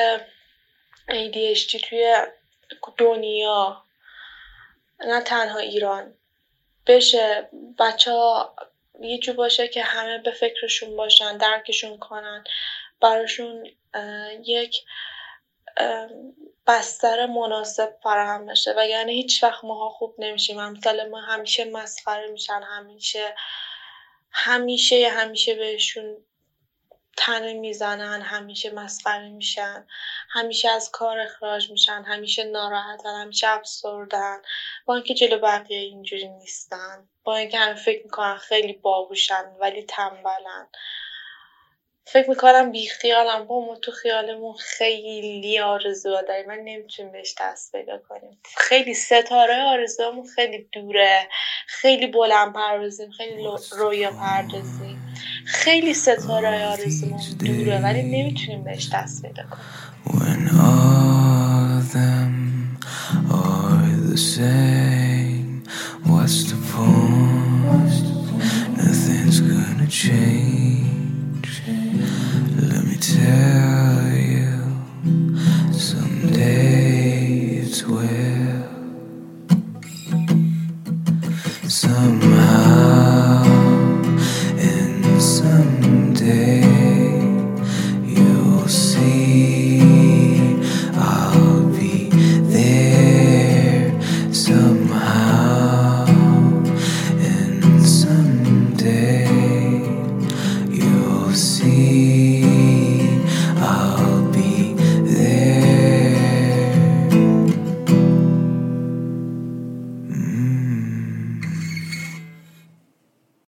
ADHD 1.09 1.81
توی 1.89 2.15
دنیا 2.99 3.85
نه 5.01 5.21
تنها 5.21 5.59
ایران 5.59 6.15
بشه. 6.87 7.49
بچه 7.79 8.13
ها 8.13 8.57
یه 9.01 9.19
جو 9.19 9.33
باشه 9.33 9.69
که 9.69 9.83
همه 9.83 10.19
به 10.19 10.31
فکرشون 10.31 10.97
باشن 10.97 11.37
درکشون 11.37 11.99
کنن 11.99 12.45
براشون 13.01 13.67
یک 14.45 14.77
بستر 16.67 17.27
مناسب 17.27 17.97
فراهم 18.03 18.47
بشه. 18.47 18.75
و 18.77 18.87
یعنی 18.87 19.13
هیچ 19.13 19.45
وقت 19.45 19.65
ماها 19.65 19.89
خوب 19.89 20.15
نمیشیم. 20.19 20.59
امثال 20.59 21.09
ما 21.09 21.21
همیشه 21.21 21.65
مسخره 21.65 22.29
میشن 22.29 22.61
همیشه 22.63 23.35
همیشه 24.33 25.09
همیشه 25.09 25.55
بهشون 25.55 26.25
تنه 27.17 27.53
می‌زنن 27.53 28.21
همیشه 28.21 28.71
مسخره 28.71 29.29
میشن 29.29 29.87
همیشه 30.31 30.71
از 30.71 30.91
کار 30.91 31.21
اخراج 31.21 31.71
میشن 31.71 32.03
همیشه 32.07 32.45
ناراحتن 32.45 33.21
همیشه 33.23 33.49
افسردن. 33.49 34.43
با 34.87 34.95
اینکه 34.95 35.15
جلو 35.15 35.39
بقیه 35.39 35.79
اینجوری 35.79 36.29
نیستن. 36.29 37.09
با 37.25 37.37
اینکه 37.37 37.59
همه 37.59 37.75
فکر 37.75 38.05
می‌کنن 38.05 38.37
خیلی 38.37 38.73
باهوشن 38.73 39.57
ولی 39.61 39.83
تنبلن. 39.83 40.69
فکر 42.05 42.31
می‌کنم 42.31 42.73
بی 42.73 42.89
خیالم 42.89 43.45
با 43.45 43.67
ما 43.67 43.77
تو 43.77 43.93
خیالمون 43.93 44.55
خیلی 44.55 45.59
آرزو 45.59 46.23
داریم. 46.29 46.47
من 46.47 46.59
نمی‌تونیم 46.65 47.13
بهش 47.13 47.35
دست 47.41 47.73
پیدا 47.73 47.99
کنیم. 47.99 48.39
خیلی 48.57 48.95
ستاره 48.95 49.63
آرزومون 49.63 50.27
خیلی 50.27 50.69
دوره. 50.73 51.29
خیلی 51.67 52.07
بلند 52.07 52.53
پروازیم 52.53 53.11
خیلی 53.11 53.49
رویا 53.71 54.11
پردازیم. 54.11 55.15
خیلی 55.47 55.95
ستاره 55.95 56.67
آرزومون 56.67 57.21
دوره 57.39 57.81
ولی 57.81 58.03
نمی‌تونیم 58.03 58.65
بهش 58.65 58.89
دست 58.93 59.23
پیدا 59.23 59.43
کنیم. 59.43 59.81